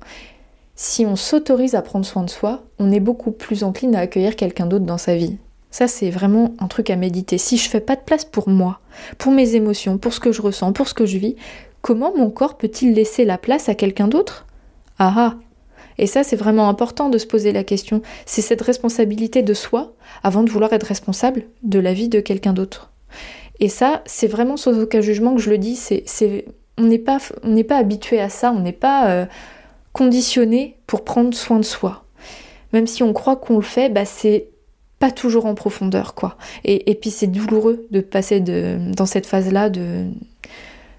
Si 0.75 1.05
on 1.05 1.15
s'autorise 1.15 1.75
à 1.75 1.81
prendre 1.81 2.05
soin 2.05 2.23
de 2.23 2.29
soi, 2.29 2.63
on 2.79 2.91
est 2.91 2.99
beaucoup 2.99 3.31
plus 3.31 3.63
encline 3.63 3.95
à 3.95 3.99
accueillir 3.99 4.35
quelqu'un 4.35 4.65
d'autre 4.65 4.85
dans 4.85 4.97
sa 4.97 5.15
vie. 5.15 5.37
Ça, 5.71 5.87
c'est 5.87 6.09
vraiment 6.09 6.53
un 6.59 6.67
truc 6.67 6.89
à 6.89 6.95
méditer. 6.95 7.37
Si 7.37 7.57
je 7.57 7.69
fais 7.69 7.79
pas 7.79 7.95
de 7.95 8.01
place 8.01 8.25
pour 8.25 8.49
moi, 8.49 8.79
pour 9.17 9.31
mes 9.31 9.55
émotions, 9.55 9.97
pour 9.97 10.13
ce 10.13 10.19
que 10.19 10.31
je 10.31 10.41
ressens, 10.41 10.73
pour 10.73 10.87
ce 10.87 10.93
que 10.93 11.05
je 11.05 11.17
vis, 11.17 11.35
comment 11.81 12.15
mon 12.15 12.31
corps 12.31 12.57
peut-il 12.57 12.93
laisser 12.93 13.23
la 13.23 13.37
place 13.37 13.69
à 13.69 13.75
quelqu'un 13.75 14.07
d'autre? 14.07 14.47
Ah 14.97 15.13
ah 15.15 15.35
Et 15.99 16.07
ça, 16.07 16.23
c'est 16.23 16.35
vraiment 16.35 16.69
important 16.69 17.09
de 17.09 17.19
se 17.19 17.27
poser 17.27 17.51
la 17.51 17.63
question. 17.63 18.01
C'est 18.25 18.41
cette 18.41 18.61
responsabilité 18.61 19.43
de 19.43 19.53
soi 19.53 19.93
avant 20.23 20.43
de 20.43 20.49
vouloir 20.49 20.73
être 20.73 20.87
responsable 20.87 21.43
de 21.61 21.79
la 21.79 21.93
vie 21.93 22.09
de 22.09 22.19
quelqu'un 22.19 22.53
d'autre. 22.53 22.91
Et 23.59 23.69
ça, 23.69 24.01
c'est 24.05 24.27
vraiment 24.27 24.57
sans 24.57 24.79
aucun 24.79 25.01
jugement 25.01 25.35
que 25.35 25.41
je 25.41 25.51
le 25.51 25.57
dis. 25.57 25.75
C'est, 25.75 26.45
on 26.77 26.83
n'est 26.83 26.97
pas 26.97 27.77
habitué 27.77 28.19
à 28.19 28.29
ça. 28.29 28.51
On 28.51 28.61
n'est 28.61 28.71
pas 28.71 29.09
euh, 29.09 29.25
conditionné 29.93 30.77
pour 30.87 31.03
prendre 31.03 31.33
soin 31.35 31.59
de 31.59 31.65
soi. 31.65 32.05
Même 32.73 32.87
si 32.87 33.03
on 33.03 33.13
croit 33.13 33.35
qu'on 33.35 33.57
le 33.57 33.61
fait, 33.61 33.89
bah 33.89 34.05
c'est 34.05 34.47
pas 34.99 35.11
toujours 35.11 35.45
en 35.45 35.55
profondeur, 35.55 36.13
quoi. 36.13 36.37
Et, 36.65 36.93
puis 36.95 37.09
c'est 37.09 37.27
douloureux 37.27 37.87
de 37.89 38.01
passer 38.01 38.41
de, 38.41 38.77
dans 38.95 39.05
cette 39.05 39.25
phase-là, 39.25 39.69
de, 39.69 40.05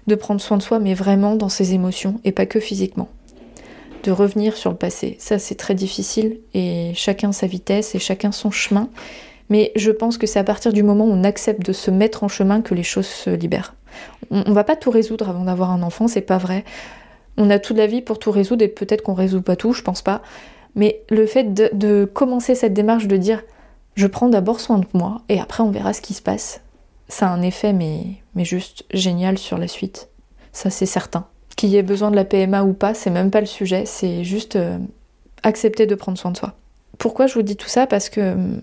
de 0.07 0.15
prendre 0.15 0.41
soin 0.41 0.57
de 0.57 0.63
soi, 0.63 0.79
mais 0.79 0.95
vraiment 0.95 1.35
dans 1.35 1.49
ses 1.49 1.73
émotions, 1.73 2.19
et 2.23 2.31
pas 2.31 2.47
que 2.47 2.59
physiquement. 2.59 3.09
De 4.03 4.11
revenir 4.11 4.57
sur 4.57 4.71
le 4.71 4.75
passé. 4.75 5.15
Ça, 5.19 5.37
c'est 5.37 5.55
très 5.55 5.75
difficile, 5.75 6.39
et 6.55 6.91
chacun 6.95 7.31
sa 7.31 7.45
vitesse, 7.45 7.93
et 7.93 7.99
chacun 7.99 8.31
son 8.31 8.49
chemin. 8.49 8.89
Mais 9.49 9.71
je 9.75 9.91
pense 9.91 10.17
que 10.17 10.25
c'est 10.25 10.39
à 10.39 10.43
partir 10.43 10.73
du 10.73 10.81
moment 10.81 11.05
où 11.05 11.11
on 11.11 11.23
accepte 11.23 11.63
de 11.63 11.73
se 11.73 11.91
mettre 11.91 12.23
en 12.23 12.27
chemin 12.27 12.61
que 12.61 12.73
les 12.73 12.83
choses 12.83 13.07
se 13.07 13.29
libèrent. 13.29 13.75
On, 14.31 14.43
on 14.47 14.53
va 14.53 14.63
pas 14.63 14.75
tout 14.75 14.89
résoudre 14.89 15.29
avant 15.29 15.43
d'avoir 15.43 15.69
un 15.69 15.83
enfant, 15.83 16.07
c'est 16.07 16.21
pas 16.21 16.39
vrai. 16.39 16.65
On 17.37 17.51
a 17.51 17.59
toute 17.59 17.77
la 17.77 17.85
vie 17.85 18.01
pour 18.01 18.17
tout 18.17 18.31
résoudre, 18.31 18.65
et 18.65 18.67
peut-être 18.67 19.03
qu'on 19.03 19.13
résout 19.13 19.43
pas 19.43 19.55
tout, 19.55 19.73
je 19.73 19.83
pense 19.83 20.01
pas. 20.01 20.23
Mais 20.73 21.03
le 21.09 21.27
fait 21.27 21.53
de, 21.53 21.69
de 21.73 22.09
commencer 22.11 22.55
cette 22.55 22.73
démarche 22.73 23.05
de 23.05 23.17
dire 23.17 23.43
je 24.01 24.07
prends 24.07 24.29
d'abord 24.29 24.59
soin 24.59 24.79
de 24.79 24.87
moi 24.95 25.21
et 25.29 25.39
après 25.39 25.61
on 25.61 25.69
verra 25.69 25.93
ce 25.93 26.01
qui 26.01 26.15
se 26.15 26.23
passe. 26.23 26.61
Ça 27.07 27.27
a 27.27 27.29
un 27.29 27.43
effet 27.43 27.71
mais, 27.71 28.03
mais 28.33 28.45
juste 28.45 28.83
génial 28.91 29.37
sur 29.37 29.59
la 29.59 29.67
suite. 29.67 30.09
Ça 30.53 30.71
c'est 30.71 30.87
certain. 30.87 31.27
Qu'il 31.55 31.69
y 31.69 31.77
ait 31.77 31.83
besoin 31.83 32.09
de 32.09 32.15
la 32.15 32.25
PMA 32.25 32.63
ou 32.63 32.73
pas, 32.73 32.95
c'est 32.95 33.11
même 33.11 33.29
pas 33.29 33.41
le 33.41 33.45
sujet, 33.45 33.85
c'est 33.85 34.23
juste 34.23 34.55
euh, 34.55 34.79
accepter 35.43 35.85
de 35.85 35.93
prendre 35.93 36.17
soin 36.17 36.31
de 36.31 36.37
soi. 36.37 36.55
Pourquoi 36.97 37.27
je 37.27 37.35
vous 37.35 37.43
dis 37.43 37.55
tout 37.55 37.67
ça? 37.67 37.85
Parce 37.85 38.09
que 38.09 38.33
hum, 38.33 38.61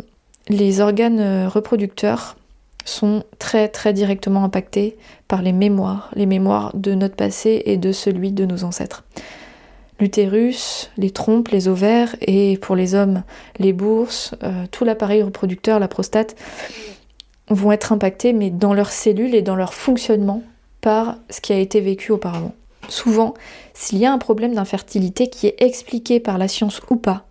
les 0.49 0.81
organes 0.81 1.21
euh, 1.21 1.49
reproducteurs 1.49 2.37
sont 2.85 3.23
très 3.39 3.69
très 3.69 3.93
directement 3.93 4.43
impactés 4.43 4.97
par 5.29 5.41
les 5.41 5.53
mémoires, 5.53 6.11
les 6.17 6.27
mémoires 6.27 6.73
de 6.75 6.95
notre 6.95 7.15
passé 7.15 7.63
et 7.67 7.77
de 7.77 7.93
celui 7.93 8.33
de 8.33 8.45
nos 8.45 8.65
ancêtres 8.65 9.05
l'utérus, 10.01 10.91
les 10.97 11.11
trompes, 11.11 11.49
les 11.49 11.69
ovaires 11.69 12.15
et 12.21 12.57
pour 12.59 12.77
les 12.77 12.95
hommes 12.95 13.23
les 13.59 13.73
bourses, 13.73 14.35
euh, 14.43 14.65
tout 14.71 14.85
l'appareil 14.85 15.23
reproducteur, 15.23 15.79
la 15.79 15.89
prostate 15.89 16.37
vont 17.51 17.73
être 17.73 17.93
impactés 17.93 18.33
mais 18.33 18.51
dans 18.51 18.75
leurs 18.75 18.91
cellules 18.93 19.35
et 19.35 19.43
dans 19.43 19.57
leur 19.57 19.75
fonctionnement 19.75 20.43
par 20.81 21.17
ce 21.31 21.41
qui 21.41 21.53
a 21.53 21.59
été 21.59 21.81
vécu 21.81 22.13
auparavant. 22.13 22.55
Souvent, 22.89 23.35
s'il 23.75 23.99
y 23.99 24.07
a 24.07 24.13
un 24.13 24.19
problème 24.19 24.55
d'infertilité 24.55 25.29
qui 25.29 25.47
est 25.47 25.57
expliqué 25.59 26.21
par 26.21 26.39
la 26.39 26.49
science 26.49 26.81
ou 26.91 26.97
pas, 26.97 27.27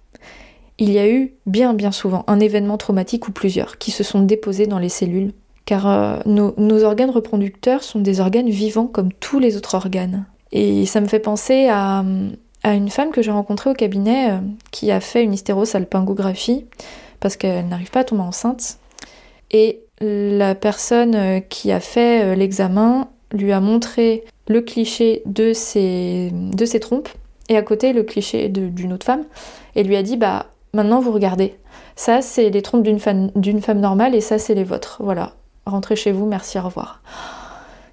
il 0.77 0.91
y 0.91 0.99
a 0.99 1.09
eu 1.09 1.33
bien 1.45 1.73
bien 1.73 1.91
souvent 1.91 2.23
un 2.27 2.39
événement 2.39 2.77
traumatique 2.77 3.27
ou 3.27 3.31
plusieurs 3.31 3.77
qui 3.77 3.91
se 3.91 4.03
sont 4.03 4.21
déposés 4.21 4.67
dans 4.67 4.79
les 4.79 4.89
cellules 4.89 5.31
car 5.65 5.87
euh, 5.87 6.19
nos 6.25 6.83
organes 6.83 7.09
reproducteurs 7.09 7.83
sont 7.83 7.99
des 7.99 8.21
organes 8.21 8.49
vivants 8.49 8.87
comme 8.87 9.11
tous 9.11 9.39
les 9.39 9.57
autres 9.57 9.75
organes. 9.75 10.25
Et 10.51 10.85
ça 10.85 11.01
me 11.01 11.07
fait 11.07 11.19
penser 11.19 11.67
à, 11.69 12.05
à 12.63 12.73
une 12.73 12.89
femme 12.89 13.11
que 13.11 13.21
j'ai 13.21 13.31
rencontrée 13.31 13.69
au 13.69 13.73
cabinet 13.73 14.31
euh, 14.31 14.37
qui 14.71 14.91
a 14.91 14.99
fait 14.99 15.23
une 15.23 15.33
hystérosalpingographie 15.33 16.65
parce 17.19 17.35
qu'elle 17.35 17.67
n'arrive 17.67 17.91
pas 17.91 18.01
à 18.01 18.03
tomber 18.03 18.23
enceinte. 18.23 18.77
Et 19.51 19.81
la 20.01 20.55
personne 20.55 21.15
euh, 21.15 21.39
qui 21.39 21.71
a 21.71 21.79
fait 21.79 22.23
euh, 22.23 22.35
l'examen 22.35 23.09
lui 23.31 23.51
a 23.51 23.59
montré 23.59 24.23
le 24.47 24.61
cliché 24.61 25.21
de 25.25 25.53
ses, 25.53 26.31
de 26.33 26.65
ses 26.65 26.79
trompes 26.79 27.09
et 27.49 27.57
à 27.57 27.61
côté 27.61 27.93
le 27.93 28.03
cliché 28.03 28.49
d'une 28.49 28.93
autre 28.93 29.05
femme 29.05 29.25
et 29.75 29.83
lui 29.83 29.95
a 29.95 30.03
dit 30.03 30.17
bah 30.17 30.47
maintenant 30.73 30.99
vous 30.99 31.11
regardez. 31.11 31.55
Ça 31.95 32.21
c'est 32.21 32.49
les 32.49 32.61
trompes 32.61 32.83
d'une 32.83 32.99
femme, 32.99 33.31
femme 33.61 33.79
normale 33.79 34.15
et 34.15 34.21
ça 34.21 34.37
c'est 34.37 34.53
les 34.53 34.63
vôtres. 34.63 34.97
Voilà. 35.01 35.33
Rentrez 35.65 35.95
chez 35.95 36.11
vous 36.11 36.25
merci 36.25 36.57
au 36.57 36.63
revoir. 36.63 37.01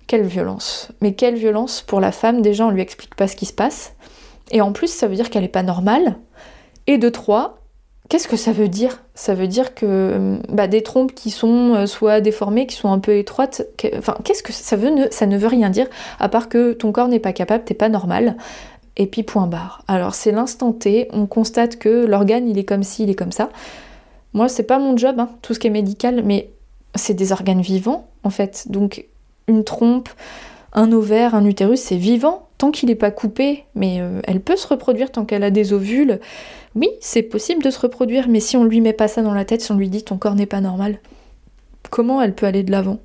Quelle 0.07 0.27
violence. 0.27 0.90
Mais 1.00 1.14
quelle 1.14 1.37
violence 1.37 1.83
pour 1.83 2.00
la 2.00 2.12
femme. 2.12 2.42
Déjà 2.42 2.66
on 2.66 2.70
lui 2.70 2.83
explique 2.83 3.14
pas 3.14 3.27
ce 3.27 3.37
qui 3.37 3.46
se 3.46 3.53
passe 3.53 3.94
et 4.50 4.61
en 4.61 4.72
plus, 4.72 4.88
ça 4.88 5.07
veut 5.07 5.16
dire 5.16 5.30
qu'elle 5.30 5.42
n'est 5.42 5.48
pas 5.48 5.62
normale. 5.62 6.16
Et 6.87 6.98
de 6.98 7.09
trois, 7.09 7.59
qu'est-ce 8.09 8.28
que 8.28 8.37
ça 8.37 8.52
veut 8.52 8.68
dire? 8.68 9.02
Ça 9.14 9.35
veut 9.35 9.46
dire 9.46 9.74
que 9.74 10.38
bah, 10.48 10.66
des 10.66 10.83
trompes 10.83 11.14
qui 11.14 11.30
sont 11.30 11.74
euh, 11.74 11.87
soit 11.87 12.20
déformées, 12.20 12.66
qui 12.66 12.76
sont 12.76 12.90
un 12.90 12.98
peu 12.98 13.16
étroites, 13.16 13.62
enfin, 13.96 14.16
qu'est-ce 14.24 14.42
que 14.42 14.52
ça 14.52 14.76
veut 14.76 14.92
Ça 15.11 15.26
ne 15.26 15.38
veut 15.38 15.48
rien 15.48 15.70
dire, 15.70 15.87
à 16.18 16.28
part 16.28 16.48
que 16.48 16.72
ton 16.72 16.92
corps 16.92 17.09
n'est 17.09 17.20
pas 17.20 17.33
capable, 17.33 17.64
t'es 17.64 17.74
pas 17.74 17.88
normal. 17.88 18.37
Et 18.96 19.07
puis 19.07 19.24
point 19.24 19.48
barre. 19.48 19.83
Alors 19.88 20.14
c'est 20.14 20.30
l'instant 20.30 20.72
T, 20.72 21.09
on 21.11 21.26
constate 21.26 21.78
que 21.80 22.07
l'organe 22.07 22.48
il 22.48 22.59
est 22.59 22.64
comme 22.64 22.85
ci, 22.85 23.02
il 23.02 23.11
est 23.11 23.16
comme 23.16 23.33
ça. 23.33 23.50
Moi 24.35 24.48
c'est 24.48 24.62
pas 24.62 24.78
mon 24.78 24.96
job, 24.96 25.18
hein, 25.18 25.30
tout 25.42 25.52
ce 25.52 25.59
qui 25.59 25.66
est 25.66 25.70
médical, 25.70 26.22
mais 26.24 26.50
c'est 26.94 27.14
des 27.14 27.33
organes 27.33 27.61
vivants 27.61 28.07
en 28.22 28.30
fait. 28.30 28.66
Donc 28.68 29.07
une 29.48 29.64
trompe, 29.64 30.09
un 30.74 30.92
ovaire, 30.92 31.35
un 31.35 31.44
utérus, 31.44 31.80
c'est 31.80 31.96
vivant 31.96 32.46
qu'il 32.70 32.88
n'est 32.88 32.94
pas 32.94 33.11
coupé, 33.11 33.64
mais 33.74 34.00
euh, 34.00 34.20
elle 34.24 34.40
peut 34.40 34.57
se 34.57 34.66
reproduire 34.66 35.12
tant 35.12 35.24
qu'elle 35.24 35.44
a 35.44 35.50
des 35.50 35.72
ovules. 35.72 36.20
Oui, 36.74 36.88
c'est 37.00 37.22
possible 37.22 37.62
de 37.62 37.70
se 37.70 37.79
reproduire, 37.79 38.29
mais 38.29 38.40
si 38.40 38.57
on 38.57 38.64
lui 38.64 38.81
met 38.81 38.92
pas 38.92 39.09
ça 39.09 39.22
dans 39.22 39.35
la 39.35 39.44
tête, 39.44 39.61
si 39.61 39.72
on 39.72 39.77
lui 39.77 39.88
dit 39.88 40.03
ton 40.03 40.16
corps 40.16 40.35
n'est 40.35 40.46
pas 40.46 40.61
normal, 40.61 40.98
comment 41.90 42.20
elle 42.20 42.35
peut 42.35 42.46
aller 42.46 42.62
de 42.62 42.70
l'avant? 42.70 42.98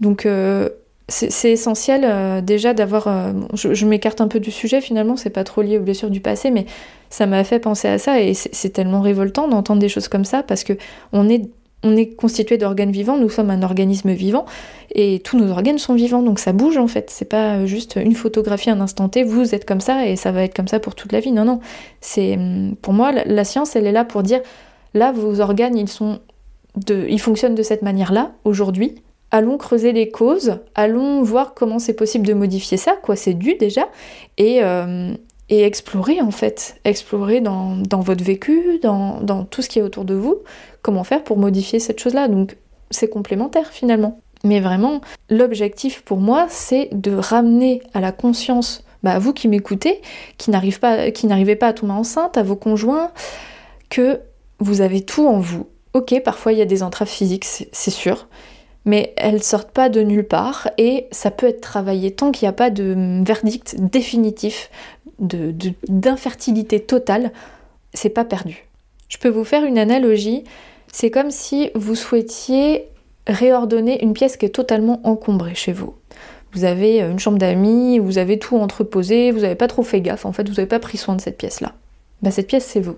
Donc 0.00 0.26
euh, 0.26 0.68
c'est 1.08 1.50
essentiel 1.50 2.02
euh, 2.04 2.40
déjà 2.40 2.74
d'avoir. 2.74 3.32
je, 3.54 3.74
je 3.74 3.86
m'écarte 3.86 4.20
un 4.20 4.28
peu 4.28 4.40
du 4.40 4.50
sujet 4.50 4.80
finalement, 4.80 5.16
c'est 5.16 5.30
pas 5.30 5.44
trop 5.44 5.62
lié 5.62 5.78
aux 5.78 5.82
blessures 5.82 6.10
du 6.10 6.20
passé, 6.20 6.50
mais 6.50 6.66
ça 7.10 7.26
m'a 7.26 7.44
fait 7.44 7.60
penser 7.60 7.88
à 7.88 7.98
ça 7.98 8.20
et 8.20 8.34
c'est 8.34 8.70
tellement 8.70 9.00
révoltant 9.00 9.48
d'entendre 9.48 9.80
des 9.80 9.88
choses 9.88 10.08
comme 10.08 10.24
ça 10.24 10.42
parce 10.42 10.64
que 10.64 10.72
on 11.12 11.28
est 11.28 11.42
on 11.84 11.96
est 11.96 12.16
constitué 12.16 12.56
d'organes 12.58 12.90
vivants, 12.90 13.18
nous 13.18 13.28
sommes 13.28 13.50
un 13.50 13.62
organisme 13.62 14.10
vivant, 14.10 14.46
et 14.92 15.20
tous 15.20 15.36
nos 15.36 15.50
organes 15.50 15.78
sont 15.78 15.94
vivants, 15.94 16.22
donc 16.22 16.38
ça 16.38 16.52
bouge 16.52 16.78
en 16.78 16.88
fait. 16.88 17.10
C'est 17.10 17.28
pas 17.28 17.66
juste 17.66 17.98
une 18.02 18.14
photographie 18.14 18.70
un 18.70 18.80
instant 18.80 19.08
T, 19.08 19.22
vous 19.22 19.54
êtes 19.54 19.66
comme 19.66 19.80
ça 19.80 20.06
et 20.06 20.16
ça 20.16 20.32
va 20.32 20.42
être 20.42 20.54
comme 20.54 20.66
ça 20.66 20.80
pour 20.80 20.94
toute 20.94 21.12
la 21.12 21.20
vie. 21.20 21.30
Non, 21.30 21.44
non. 21.44 21.60
C'est 22.00 22.38
pour 22.82 22.94
moi 22.94 23.12
la, 23.12 23.44
science, 23.44 23.76
elle 23.76 23.86
est 23.86 23.92
là 23.92 24.04
pour 24.04 24.22
dire 24.22 24.40
là 24.94 25.12
vos 25.12 25.40
organes, 25.40 25.76
ils 25.76 25.88
sont 25.88 26.20
de, 26.86 27.06
ils 27.08 27.20
fonctionnent 27.20 27.54
de 27.54 27.62
cette 27.62 27.82
manière-là 27.82 28.32
aujourd'hui. 28.44 28.94
allons 29.30 29.58
creuser 29.58 29.92
les 29.92 30.10
causes, 30.10 30.58
allons 30.74 31.22
voir 31.22 31.54
comment 31.54 31.78
c'est 31.78 31.94
possible 31.94 32.26
de 32.26 32.34
modifier 32.34 32.76
ça, 32.78 32.96
quoi 33.02 33.16
c'est 33.16 33.34
dû 33.34 33.56
déjà, 33.56 33.88
et, 34.38 34.62
euh, 34.62 35.14
et 35.48 35.64
explorer 35.64 36.20
en 36.20 36.30
fait, 36.30 36.80
explorer 36.84 37.40
dans, 37.40 37.82
votre 37.90 38.24
vécu, 38.24 38.80
dans, 38.82 39.44
tout 39.50 39.62
ce 39.62 39.68
qui 39.68 39.78
est 39.78 39.82
autour 39.82 40.04
de 40.04 40.14
vous, 40.14 40.38
comment 40.82 41.04
faire 41.04 41.22
pour 41.22 41.36
modifier 41.36 41.78
cette 41.78 42.00
chose-là? 42.00 42.28
Donc 42.28 42.56
c'est 42.90 43.08
complémentaire 43.08 43.68
finalement. 43.68 44.20
Mais 44.44 44.60
vraiment, 44.60 45.00
l'objectif 45.30 46.02
pour 46.02 46.18
moi, 46.18 46.46
c'est 46.50 46.90
de 46.92 47.14
ramener 47.14 47.82
à 47.94 48.00
la 48.00 48.12
conscience, 48.12 48.84
bah, 49.02 49.18
vous 49.18 49.32
qui 49.32 49.48
m'écoutez, 49.48 50.02
qui 50.36 50.50
n'arrivez 50.50 50.76
pas, 50.78 51.56
pas 51.60 51.66
à 51.68 51.72
tomber 51.72 51.92
enceinte, 51.92 52.36
à 52.36 52.42
vos 52.42 52.56
conjoints, 52.56 53.10
que 53.88 54.20
vous 54.58 54.82
avez 54.82 55.00
tout 55.00 55.26
en 55.26 55.40
vous. 55.40 55.66
Ok, 55.94 56.20
parfois 56.22 56.52
il 56.52 56.58
y 56.58 56.62
a 56.62 56.66
des 56.66 56.82
entraves 56.82 57.08
physiques, 57.08 57.44
c'est 57.44 57.90
sûr, 57.90 58.26
mais 58.84 59.14
elles 59.16 59.42
sortent 59.42 59.70
pas 59.70 59.88
de 59.88 60.02
nulle 60.02 60.26
part 60.26 60.68
et 60.76 61.06
ça 61.10 61.30
peut 61.30 61.46
être 61.46 61.60
travaillé 61.60 62.10
tant 62.10 62.32
qu'il 62.32 62.46
n'y 62.46 62.50
a 62.50 62.54
pas 62.54 62.70
de 62.70 63.22
verdict 63.24 63.76
définitif 63.78 64.70
d'infertilité 65.18 66.80
totale, 66.80 67.32
c'est 67.92 68.08
pas 68.08 68.24
perdu. 68.24 68.66
Je 69.08 69.18
peux 69.18 69.28
vous 69.28 69.44
faire 69.44 69.64
une 69.64 69.78
analogie, 69.78 70.44
c'est 70.92 71.10
comme 71.10 71.30
si 71.30 71.70
vous 71.74 71.94
souhaitiez 71.94 72.86
réordonner 73.26 74.02
une 74.02 74.12
pièce 74.12 74.36
qui 74.36 74.46
est 74.46 74.50
totalement 74.50 75.00
encombrée 75.04 75.54
chez 75.54 75.72
vous. 75.72 75.94
Vous 76.52 76.64
avez 76.64 77.00
une 77.00 77.18
chambre 77.18 77.38
d'amis, 77.38 77.98
vous 77.98 78.18
avez 78.18 78.38
tout 78.38 78.56
entreposé, 78.56 79.30
vous 79.32 79.40
n'avez 79.40 79.56
pas 79.56 79.66
trop 79.66 79.82
fait 79.82 80.00
gaffe, 80.00 80.24
en 80.24 80.32
fait 80.32 80.48
vous 80.48 80.54
n'avez 80.54 80.68
pas 80.68 80.78
pris 80.78 80.98
soin 80.98 81.16
de 81.16 81.20
cette 81.20 81.36
pièce-là. 81.38 81.72
Bah, 82.22 82.30
cette 82.30 82.46
pièce 82.46 82.64
c'est 82.64 82.80
vous. 82.80 82.96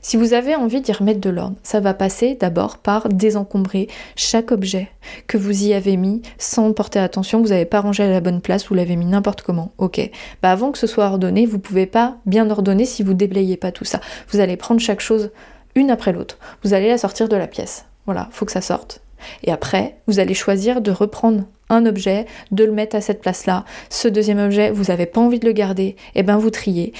Si 0.00 0.16
vous 0.16 0.32
avez 0.32 0.54
envie 0.54 0.80
d'y 0.80 0.92
remettre 0.92 1.20
de 1.20 1.30
l'ordre, 1.30 1.56
ça 1.62 1.80
va 1.80 1.94
passer 1.94 2.34
d'abord 2.34 2.78
par 2.78 3.08
désencombrer 3.08 3.88
chaque 4.16 4.52
objet 4.52 4.88
que 5.26 5.36
vous 5.36 5.64
y 5.64 5.74
avez 5.74 5.96
mis 5.96 6.22
sans 6.38 6.72
porter 6.72 6.98
attention, 6.98 7.40
vous 7.40 7.48
n'avez 7.48 7.64
pas 7.64 7.80
rangé 7.80 8.02
à 8.02 8.10
la 8.10 8.20
bonne 8.20 8.40
place, 8.40 8.66
vous 8.68 8.74
l'avez 8.74 8.96
mis 8.96 9.06
n'importe 9.06 9.42
comment. 9.42 9.72
Ok. 9.78 10.00
Bah 10.42 10.50
avant 10.50 10.72
que 10.72 10.78
ce 10.78 10.86
soit 10.86 11.06
ordonné, 11.06 11.46
vous 11.46 11.58
pouvez 11.58 11.86
pas 11.86 12.16
bien 12.26 12.50
ordonner 12.50 12.84
si 12.84 13.02
vous 13.02 13.14
déblayez 13.14 13.56
pas 13.56 13.72
tout 13.72 13.84
ça. 13.84 14.00
Vous 14.28 14.40
allez 14.40 14.56
prendre 14.56 14.80
chaque 14.80 15.00
chose 15.00 15.30
une 15.74 15.90
après 15.90 16.12
l'autre. 16.12 16.38
Vous 16.62 16.74
allez 16.74 16.88
la 16.88 16.98
sortir 16.98 17.28
de 17.28 17.36
la 17.36 17.46
pièce. 17.46 17.86
Voilà, 18.06 18.28
faut 18.30 18.44
que 18.44 18.52
ça 18.52 18.60
sorte. 18.60 19.00
Et 19.42 19.52
après, 19.52 19.96
vous 20.06 20.18
allez 20.20 20.34
choisir 20.34 20.80
de 20.80 20.90
reprendre 20.90 21.44
un 21.70 21.86
objet, 21.86 22.26
de 22.50 22.64
le 22.64 22.72
mettre 22.72 22.96
à 22.96 23.00
cette 23.00 23.20
place-là. 23.20 23.64
Ce 23.90 24.08
deuxième 24.08 24.38
objet, 24.38 24.70
vous 24.70 24.84
n'avez 24.84 25.06
pas 25.06 25.20
envie 25.20 25.38
de 25.38 25.46
le 25.46 25.52
garder, 25.52 25.84
et 25.84 25.96
eh 26.16 26.22
ben 26.22 26.38
vous 26.38 26.50
triez, 26.50 26.92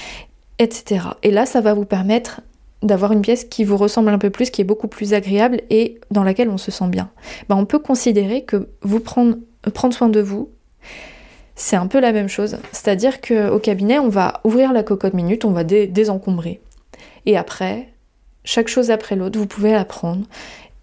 etc. 0.59 1.07
Et 1.23 1.31
là, 1.31 1.45
ça 1.45 1.61
va 1.61 1.73
vous 1.73 1.85
permettre 1.85 2.41
d'avoir 2.81 3.11
une 3.11 3.21
pièce 3.21 3.43
qui 3.43 3.63
vous 3.63 3.77
ressemble 3.77 4.09
un 4.09 4.17
peu 4.17 4.29
plus, 4.29 4.49
qui 4.49 4.61
est 4.61 4.65
beaucoup 4.65 4.87
plus 4.87 5.13
agréable 5.13 5.61
et 5.69 5.99
dans 6.11 6.23
laquelle 6.23 6.49
on 6.49 6.57
se 6.57 6.71
sent 6.71 6.87
bien. 6.87 7.09
Ben, 7.49 7.55
on 7.55 7.65
peut 7.65 7.79
considérer 7.79 8.43
que 8.43 8.69
vous 8.81 8.99
prendre, 8.99 9.35
prendre 9.73 9.93
soin 9.93 10.09
de 10.09 10.21
vous, 10.21 10.49
c'est 11.55 11.75
un 11.75 11.87
peu 11.87 11.99
la 11.99 12.13
même 12.13 12.29
chose. 12.29 12.57
C'est-à-dire 12.71 13.19
qu'au 13.19 13.59
cabinet, 13.59 13.99
on 13.99 14.07
va 14.07 14.39
ouvrir 14.45 14.71
la 14.71 14.81
cocotte 14.81 15.13
minute, 15.13 15.43
on 15.43 15.51
va 15.51 15.65
désencombrer. 15.65 16.61
Et 17.25 17.37
après, 17.37 17.89
chaque 18.45 18.69
chose 18.69 18.91
après 18.91 19.17
l'autre, 19.17 19.37
vous 19.37 19.45
pouvez 19.45 19.73
la 19.73 19.83
prendre 19.83 20.25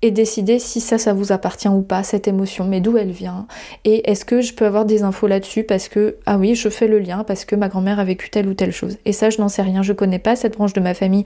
et 0.03 0.11
décider 0.11 0.59
si 0.59 0.81
ça, 0.81 0.99
ça 0.99 1.15
vous 1.15 1.33
appartient 1.33 1.69
ou 1.69 1.81
pas, 1.81 2.03
cette 2.03 2.29
émotion, 2.29 2.67
mais 2.67 2.81
d'où 2.81 2.99
elle 2.99 3.11
vient. 3.11 3.47
Et 3.85 4.11
est-ce 4.11 4.27
que 4.27 4.43
je 4.43 4.53
peux 4.53 4.67
avoir 4.67 4.85
des 4.85 5.03
infos 5.03 5.27
là-dessus 5.27 5.65
parce 5.65 5.89
que, 5.89 6.17
ah 6.27 6.37
oui, 6.37 6.55
je 6.55 6.69
fais 6.69 6.87
le 6.87 6.99
lien 6.99 7.25
parce 7.25 7.47
que 7.47 7.57
ma 7.57 7.69
grand-mère 7.69 7.99
a 7.99 8.05
vécu 8.05 8.29
telle 8.29 8.47
ou 8.47 8.55
telle 8.55 8.73
chose. 8.73 8.99
Et 9.07 9.13
ça, 9.13 9.31
je 9.31 9.41
n'en 9.41 9.49
sais 9.49 9.63
rien, 9.63 9.83
je 9.83 9.95
connais 9.95 10.19
pas 10.19 10.37
cette 10.37 10.53
branche 10.53 10.75
de 10.75 10.81
ma 10.81 10.93
famille, 10.93 11.25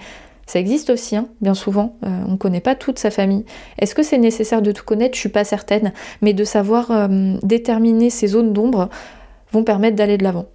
ça 0.51 0.59
existe 0.59 0.91
aussi, 0.91 1.15
hein, 1.15 1.29
bien 1.41 1.55
souvent. 1.55 1.95
Euh, 2.05 2.09
on 2.27 2.33
ne 2.33 2.37
connaît 2.37 2.61
pas 2.61 2.75
toute 2.75 2.99
sa 2.99 3.13
famille. 3.13 3.45
Est-ce 3.79 3.95
que 3.95 4.03
c'est 4.03 4.19
nécessaire 4.19 4.63
de 4.63 4.73
tout 4.73 4.85
connaître? 4.85 5.15
Je 5.15 5.21
suis 5.21 5.29
pas 5.29 5.45
certaine. 5.45 5.93
Mais 6.23 6.33
de 6.33 6.43
savoir 6.43 6.91
euh, 6.91 7.37
déterminer 7.45 8.11
ces 8.11 8.27
zones 8.27 8.53
d'ombre 8.53 8.89
vont 9.53 9.63
permettre 9.63 9.95
d'aller 9.95 10.19
de 10.19 10.25
l'avant. 10.25 10.47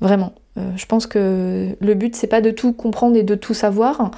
Vraiment. 0.00 0.32
Euh, 0.56 0.70
je 0.76 0.86
pense 0.86 1.06
que 1.06 1.76
le 1.78 1.94
but, 1.94 2.16
c'est 2.16 2.26
pas 2.26 2.40
de 2.40 2.50
tout 2.52 2.72
comprendre 2.72 3.18
et 3.18 3.22
de 3.22 3.34
tout 3.34 3.52
savoir. 3.52 4.12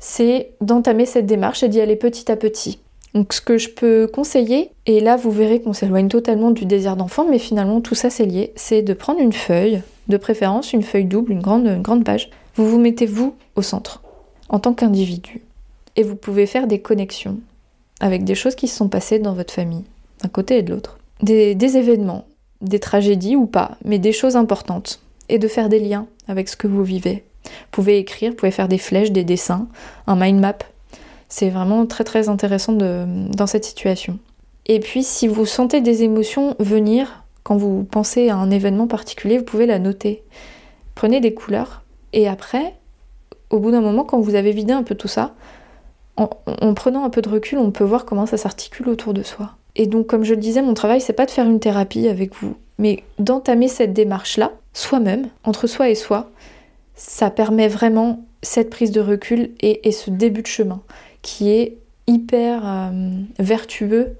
C'est 0.00 0.50
d'entamer 0.60 1.06
cette 1.06 1.26
démarche 1.26 1.62
et 1.62 1.68
d'y 1.68 1.80
aller 1.80 1.94
petit 1.94 2.28
à 2.32 2.34
petit. 2.34 2.80
Donc 3.14 3.34
ce 3.34 3.40
que 3.40 3.58
je 3.58 3.68
peux 3.68 4.08
conseiller, 4.12 4.72
et 4.86 4.98
là 4.98 5.14
vous 5.14 5.30
verrez 5.30 5.60
qu'on 5.60 5.74
s'éloigne 5.74 6.08
totalement 6.08 6.50
du 6.50 6.66
désir 6.66 6.96
d'enfant, 6.96 7.24
mais 7.30 7.38
finalement 7.38 7.80
tout 7.80 7.94
ça 7.94 8.10
c'est 8.10 8.26
lié, 8.26 8.52
c'est 8.56 8.82
de 8.82 8.92
prendre 8.94 9.20
une 9.20 9.32
feuille, 9.32 9.80
de 10.08 10.16
préférence 10.16 10.72
une 10.72 10.82
feuille 10.82 11.06
double, 11.06 11.32
une 11.32 11.40
grande, 11.40 11.66
une 11.66 11.82
grande 11.82 12.04
page. 12.04 12.30
Vous 12.56 12.68
vous 12.68 12.78
mettez 12.80 13.06
vous 13.06 13.34
au 13.54 13.62
centre 13.62 14.02
en 14.48 14.58
tant 14.58 14.74
qu'individu. 14.74 15.42
Et 15.96 16.02
vous 16.02 16.16
pouvez 16.16 16.46
faire 16.46 16.66
des 16.66 16.80
connexions 16.80 17.38
avec 18.00 18.24
des 18.24 18.34
choses 18.34 18.54
qui 18.54 18.68
se 18.68 18.76
sont 18.76 18.88
passées 18.88 19.18
dans 19.18 19.34
votre 19.34 19.54
famille, 19.54 19.84
d'un 20.22 20.28
côté 20.28 20.58
et 20.58 20.62
de 20.62 20.72
l'autre. 20.72 20.98
Des, 21.22 21.76
événements, 21.76 22.26
des 22.60 22.78
tragédies 22.78 23.36
ou 23.36 23.46
pas, 23.46 23.78
mais 23.84 23.98
des 23.98 24.12
choses 24.12 24.36
importantes. 24.36 25.00
Et 25.28 25.38
de 25.38 25.48
faire 25.48 25.68
des 25.68 25.80
liens 25.80 26.06
avec 26.28 26.48
ce 26.48 26.56
que 26.56 26.68
vous 26.68 26.84
vivez. 26.84 27.24
Vous 27.44 27.50
pouvez 27.72 27.98
écrire, 27.98 28.30
vous 28.30 28.36
pouvez 28.36 28.52
faire 28.52 28.68
des 28.68 28.78
flèches, 28.78 29.10
des 29.10 29.24
dessins, 29.24 29.66
un 30.06 30.16
mind 30.16 30.40
map. 30.40 30.58
C'est 31.28 31.50
vraiment 31.50 31.86
très 31.86 32.04
très 32.04 32.28
intéressant 32.28 32.72
dans 32.72 33.46
cette 33.46 33.64
situation. 33.64 34.18
Et 34.66 34.78
puis 34.78 35.02
si 35.02 35.26
vous 35.26 35.46
sentez 35.46 35.80
des 35.80 36.02
émotions 36.02 36.54
venir 36.60 37.24
quand 37.42 37.56
vous 37.56 37.84
pensez 37.84 38.28
à 38.28 38.36
un 38.36 38.50
événement 38.50 38.86
particulier, 38.86 39.38
vous 39.38 39.44
pouvez 39.44 39.66
la 39.66 39.78
noter. 39.78 40.22
Prenez 40.94 41.20
des 41.20 41.34
couleurs 41.34 41.82
et 42.12 42.28
après, 42.28 42.74
au 43.50 43.58
bout 43.58 43.70
d'un 43.70 43.80
moment, 43.80 44.04
quand 44.04 44.20
vous 44.20 44.34
avez 44.34 44.52
vidé 44.52 44.72
un 44.72 44.82
peu 44.82 44.94
tout 44.94 45.08
ça, 45.08 45.34
en, 46.16 46.28
prenant 46.74 47.04
un 47.04 47.10
peu 47.10 47.20
de 47.20 47.28
recul, 47.28 47.58
on 47.58 47.70
peut 47.70 47.84
voir 47.84 48.04
comment 48.04 48.26
ça 48.26 48.36
s'articule 48.36 48.88
autour 48.88 49.12
de 49.12 49.22
soi. 49.22 49.52
Et 49.74 49.86
donc, 49.86 50.06
comme 50.06 50.24
je 50.24 50.34
le 50.34 50.40
disais, 50.40 50.62
mon 50.62 50.74
travail, 50.74 51.00
c'est 51.00 51.12
pas 51.12 51.26
de 51.26 51.30
faire 51.30 51.46
une 51.46 51.60
thérapie 51.60 52.08
avec 52.08 52.34
vous, 52.34 52.56
mais 52.78 53.02
d'entamer 53.18 53.68
cette 53.68 53.92
démarche-là, 53.92 54.52
soi-même, 54.72 55.28
entre 55.44 55.66
soi 55.66 55.90
et 55.90 55.94
soi. 55.94 56.30
Ça 56.94 57.30
permet 57.30 57.68
vraiment 57.68 58.24
cette 58.42 58.70
prise 58.70 58.90
de 58.92 59.00
recul 59.00 59.50
et, 59.60 59.92
ce 59.92 60.10
début 60.10 60.42
de 60.42 60.46
chemin 60.46 60.80
qui 61.20 61.50
est 61.50 61.76
hyper 62.06 62.62
euh, 62.64 62.90
vertueux 63.38 64.16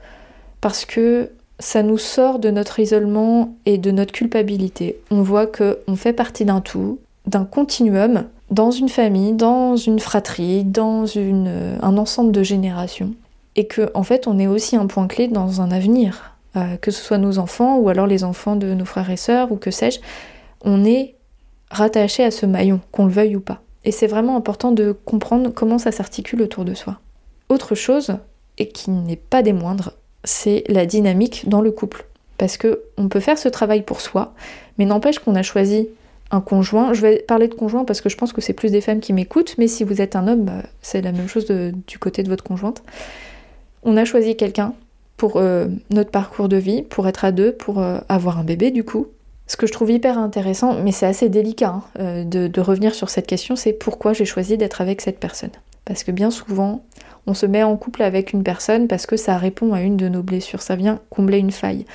parce 0.60 0.84
que 0.84 1.30
ça 1.58 1.82
nous 1.82 1.98
sort 1.98 2.38
de 2.38 2.50
notre 2.50 2.80
isolement 2.80 3.54
et 3.64 3.78
de 3.78 3.90
notre 3.90 4.12
culpabilité. 4.12 4.98
On 5.10 5.22
voit 5.22 5.46
qu'on 5.46 5.96
fait 5.96 6.12
partie 6.12 6.44
d'un 6.44 6.60
tout, 6.60 6.98
d'un 7.26 7.44
continuum 7.44 8.24
dans 8.50 8.70
une 8.70 8.88
famille, 8.88 9.32
dans 9.32 9.76
une 9.76 9.98
fratrie, 9.98 10.64
dans 10.64 11.04
euh, 11.16 11.76
un 11.80 11.98
ensemble 11.98 12.32
de 12.32 12.42
générations. 12.42 13.14
Et 13.56 13.66
que, 13.66 13.90
en 13.94 14.02
fait, 14.02 14.26
on 14.26 14.38
est 14.38 14.46
aussi 14.46 14.76
un 14.76 14.86
point 14.86 15.06
clé 15.06 15.28
dans 15.28 15.60
un 15.60 15.70
avenir. 15.70 16.36
Euh, 16.56 16.76
que 16.76 16.90
ce 16.90 17.02
soit 17.02 17.18
nos 17.18 17.38
enfants 17.38 17.76
ou 17.76 17.90
alors 17.90 18.06
les 18.06 18.24
enfants 18.24 18.56
de 18.56 18.72
nos 18.72 18.86
frères 18.86 19.10
et 19.10 19.18
sœurs 19.18 19.52
ou 19.52 19.56
que 19.56 19.70
sais-je, 19.70 20.00
on 20.62 20.86
est 20.86 21.14
rattaché 21.70 22.24
à 22.24 22.30
ce 22.30 22.46
maillon, 22.46 22.80
qu'on 22.92 23.04
le 23.04 23.12
veuille 23.12 23.36
ou 23.36 23.40
pas. 23.40 23.60
Et 23.84 23.92
c'est 23.92 24.06
vraiment 24.06 24.36
important 24.36 24.72
de 24.72 24.96
comprendre 25.04 25.50
comment 25.50 25.78
ça 25.78 25.92
s'articule 25.92 26.40
autour 26.40 26.64
de 26.64 26.72
soi. 26.72 26.98
Autre 27.50 27.74
chose, 27.74 28.16
et 28.56 28.68
qui 28.68 28.90
n'est 28.90 29.16
pas 29.16 29.42
des 29.42 29.52
moindres, 29.52 29.92
c'est 30.24 30.64
la 30.68 30.86
dynamique 30.86 31.48
dans 31.48 31.60
le 31.60 31.70
couple. 31.70 32.06
Parce 32.38 32.56
que 32.56 32.82
on 32.96 33.08
peut 33.08 33.20
faire 33.20 33.38
ce 33.38 33.48
travail 33.48 33.82
pour 33.82 34.00
soi, 34.00 34.32
mais 34.78 34.86
n'empêche 34.86 35.18
qu'on 35.18 35.34
a 35.34 35.42
choisi 35.42 35.88
un 36.30 36.40
conjoint. 36.40 36.92
Je 36.92 37.02
vais 37.02 37.24
parler 37.26 37.48
de 37.48 37.54
conjoint 37.54 37.84
parce 37.84 38.00
que 38.00 38.08
je 38.08 38.16
pense 38.16 38.32
que 38.32 38.40
c'est 38.40 38.52
plus 38.52 38.70
des 38.70 38.80
femmes 38.80 39.00
qui 39.00 39.12
m'écoutent, 39.12 39.54
mais 39.58 39.68
si 39.68 39.84
vous 39.84 40.00
êtes 40.00 40.16
un 40.16 40.26
homme, 40.28 40.44
bah, 40.44 40.62
c'est 40.82 41.02
la 41.02 41.12
même 41.12 41.28
chose 41.28 41.46
du 41.46 41.98
côté 41.98 42.22
de 42.22 42.28
votre 42.28 42.44
conjointe. 42.44 42.82
On 43.82 43.96
a 43.96 44.04
choisi 44.04 44.36
quelqu'un 44.36 44.74
pour 45.16 45.36
euh, 45.36 45.66
notre 45.90 46.10
parcours 46.10 46.48
de 46.48 46.56
vie, 46.56 46.82
pour 46.82 47.08
être 47.08 47.24
à 47.24 47.32
deux, 47.32 47.52
pour 47.52 47.80
euh, 47.80 47.98
avoir 48.08 48.38
un 48.38 48.44
bébé 48.44 48.70
du 48.70 48.84
coup. 48.84 49.06
Ce 49.46 49.56
que 49.56 49.66
je 49.66 49.72
trouve 49.72 49.90
hyper 49.90 50.18
intéressant, 50.18 50.74
mais 50.82 50.90
c'est 50.90 51.06
assez 51.06 51.28
délicat 51.28 51.68
hein, 51.68 51.82
euh, 52.00 52.24
de, 52.24 52.48
de, 52.48 52.60
revenir 52.60 52.94
sur 52.94 53.10
cette 53.10 53.28
question, 53.28 53.54
c'est 53.54 53.72
pourquoi 53.72 54.12
j'ai 54.12 54.24
choisi 54.24 54.58
d'être 54.58 54.80
avec 54.80 55.00
cette 55.00 55.20
personne. 55.20 55.52
Parce 55.84 56.02
que 56.02 56.10
bien 56.10 56.32
souvent, 56.32 56.82
on 57.28 57.34
se 57.34 57.46
met 57.46 57.62
en 57.62 57.76
couple 57.76 58.02
avec 58.02 58.32
une 58.32 58.42
personne 58.42 58.88
parce 58.88 59.06
que 59.06 59.16
ça 59.16 59.38
répond 59.38 59.72
à 59.72 59.82
une 59.82 59.96
de 59.96 60.08
nos 60.08 60.22
blessures, 60.22 60.62
ça 60.62 60.74
vient 60.74 61.00
combler 61.10 61.38
une 61.38 61.52
faille. 61.52 61.86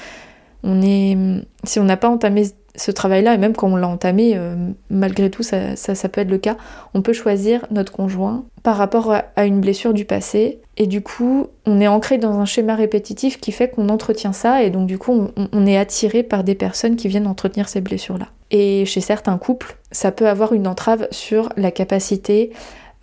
On 0.64 0.82
est, 0.82 1.18
si 1.64 1.80
on 1.80 1.84
n'a 1.84 1.98
pas 1.98 2.10
entamé 2.10 2.46
ce 2.76 2.92
travail-là, 2.92 3.34
et 3.34 3.38
même 3.38 3.56
quand 3.56 3.68
on 3.68 3.76
l'a 3.76 3.88
entamé, 3.88 4.34
euh, 4.36 4.56
malgré 4.90 5.30
tout, 5.30 5.44
ça, 5.44 5.76
ça, 5.76 6.10
peut 6.10 6.22
être 6.22 6.30
le 6.30 6.38
cas, 6.38 6.58
on 6.94 7.02
peut 7.02 7.14
choisir 7.14 7.66
notre 7.72 7.92
conjoint 7.92 8.46
par 8.64 8.78
rapport 8.78 9.14
à, 9.36 9.46
une 9.46 9.60
blessure 9.60 9.94
du 9.94 10.06
passé. 10.06 10.60
Et 10.78 10.88
du 10.88 11.02
coup, 11.02 11.48
on 11.66 11.82
est 11.82 11.88
ancré 11.88 12.18
dans 12.18 12.40
un 12.40 12.46
schéma 12.46 12.76
répétitif 12.76 13.40
qui 13.40 13.52
fait 13.52 13.70
qu'on 13.70 13.90
entretient 13.90 14.34
ça, 14.34 14.64
et 14.64 14.70
donc 14.70 14.88
du 14.88 14.98
coup, 14.98 15.30
on, 15.52 15.66
est 15.66 15.78
attiré 15.78 16.24
par 16.24 16.44
des 16.44 16.56
personnes 16.56 16.96
qui 16.96 17.08
viennent 17.08 17.28
entretenir 17.28 17.68
ces 17.68 17.82
blessures-là. 17.82 18.28
Et 18.52 18.86
chez 18.86 19.02
certains 19.02 19.38
couples, 19.38 19.78
ça 19.92 20.12
peut 20.12 20.28
avoir 20.28 20.54
une 20.54 20.68
entrave 20.68 21.08
sur 21.12 21.50
la 21.58 21.72
capacité 21.72 22.52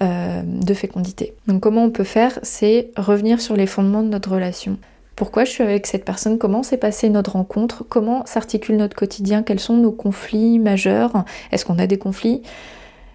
euh, 0.03 0.43
de 0.45 0.75
fécondité. 0.75 1.35
Donc 1.47 1.61
comment 1.61 1.85
on 1.85 1.91
peut 1.91 2.05
faire 2.05 2.39
C'est 2.43 2.91
revenir 2.97 3.41
sur 3.41 3.57
les 3.57 3.67
fondements 3.67 4.03
de 4.03 4.09
notre 4.09 4.33
relation 4.33 4.79
pourquoi 5.19 5.45
je 5.45 5.51
suis 5.51 5.65
avec 5.65 5.89
cette 5.89 6.05
personne, 6.05 6.39
comment 6.39 6.63
s'est 6.63 6.77
passée 6.77 7.09
notre 7.09 7.33
rencontre, 7.33 7.85
comment 7.89 8.25
s'articule 8.25 8.77
notre 8.77 8.95
quotidien, 8.95 9.43
quels 9.43 9.59
sont 9.59 9.77
nos 9.77 9.91
conflits 9.91 10.61
majeurs, 10.61 11.25
est-ce 11.51 11.65
qu'on 11.65 11.81
a 11.81 11.89
des 11.89 11.99
conflits, 11.99 12.43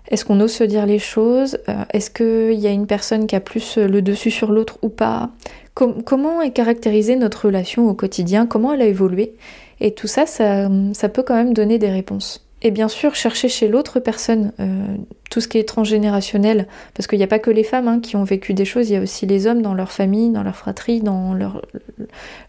est-ce 0.09 0.25
qu'on 0.25 0.41
ose 0.41 0.51
se 0.51 0.65
dire 0.65 0.85
les 0.85 0.99
choses, 0.99 1.59
euh, 1.69 1.85
est-ce 1.93 2.09
qu'il 2.09 2.59
y 2.59 2.67
a 2.67 2.71
une 2.71 2.87
personne 2.87 3.25
qui 3.25 3.37
a 3.37 3.39
plus 3.39 3.77
le 3.77 4.01
dessus 4.01 4.31
sur 4.31 4.51
l'autre 4.51 4.79
ou 4.81 4.89
pas, 4.89 5.29
comment 5.75 6.41
est 6.41 6.51
caractérisée 6.51 7.15
notre 7.15 7.45
relation 7.45 7.87
au 7.87 7.93
quotidien, 7.93 8.47
comment 8.47 8.73
elle 8.73 8.81
a 8.81 8.85
évolué? 8.85 9.35
Et 9.79 9.93
tout 9.93 10.07
ça, 10.07 10.25
ça 10.25 11.09
peut 11.09 11.23
quand 11.23 11.35
même 11.35 11.53
donner 11.53 11.77
des 11.77 11.89
réponses. 11.89 12.45
Et 12.63 12.71
bien 12.71 12.87
sûr, 12.87 13.13
chercher 13.13 13.49
chez 13.49 13.67
l'autre 13.67 13.99
personne 13.99 14.53
euh, 14.61 14.95
tout 15.29 15.41
ce 15.41 15.49
qui 15.49 15.57
est 15.57 15.67
transgénérationnel, 15.67 16.67
parce 16.93 17.07
qu'il 17.07 17.17
n'y 17.17 17.23
a 17.23 17.27
pas 17.27 17.39
que 17.39 17.51
les 17.51 17.65
femmes 17.65 17.89
hein, 17.89 17.99
qui 17.99 18.15
ont 18.15 18.23
vécu 18.23 18.53
des 18.53 18.63
choses, 18.63 18.89
il 18.89 18.93
y 18.93 18.95
a 18.95 19.01
aussi 19.01 19.25
les 19.25 19.47
hommes 19.47 19.61
dans 19.61 19.73
leur 19.73 19.91
famille, 19.91 20.29
dans 20.29 20.43
leur 20.43 20.55
fratrie, 20.55 21.01
dans 21.01 21.33
leur, 21.33 21.61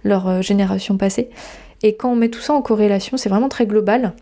leur 0.05 0.29
euh, 0.29 0.41
génération 0.41 0.97
passée. 0.97 1.31
Et 1.83 1.97
quand 1.97 2.13
on 2.13 2.17
met 2.17 2.29
tout 2.29 2.41
ça 2.41 2.55
en 2.55 2.63
corrélation, 2.63 3.17
c'est 3.17 3.29
vraiment 3.29 3.49
très 3.49 3.67
global. 3.67 4.13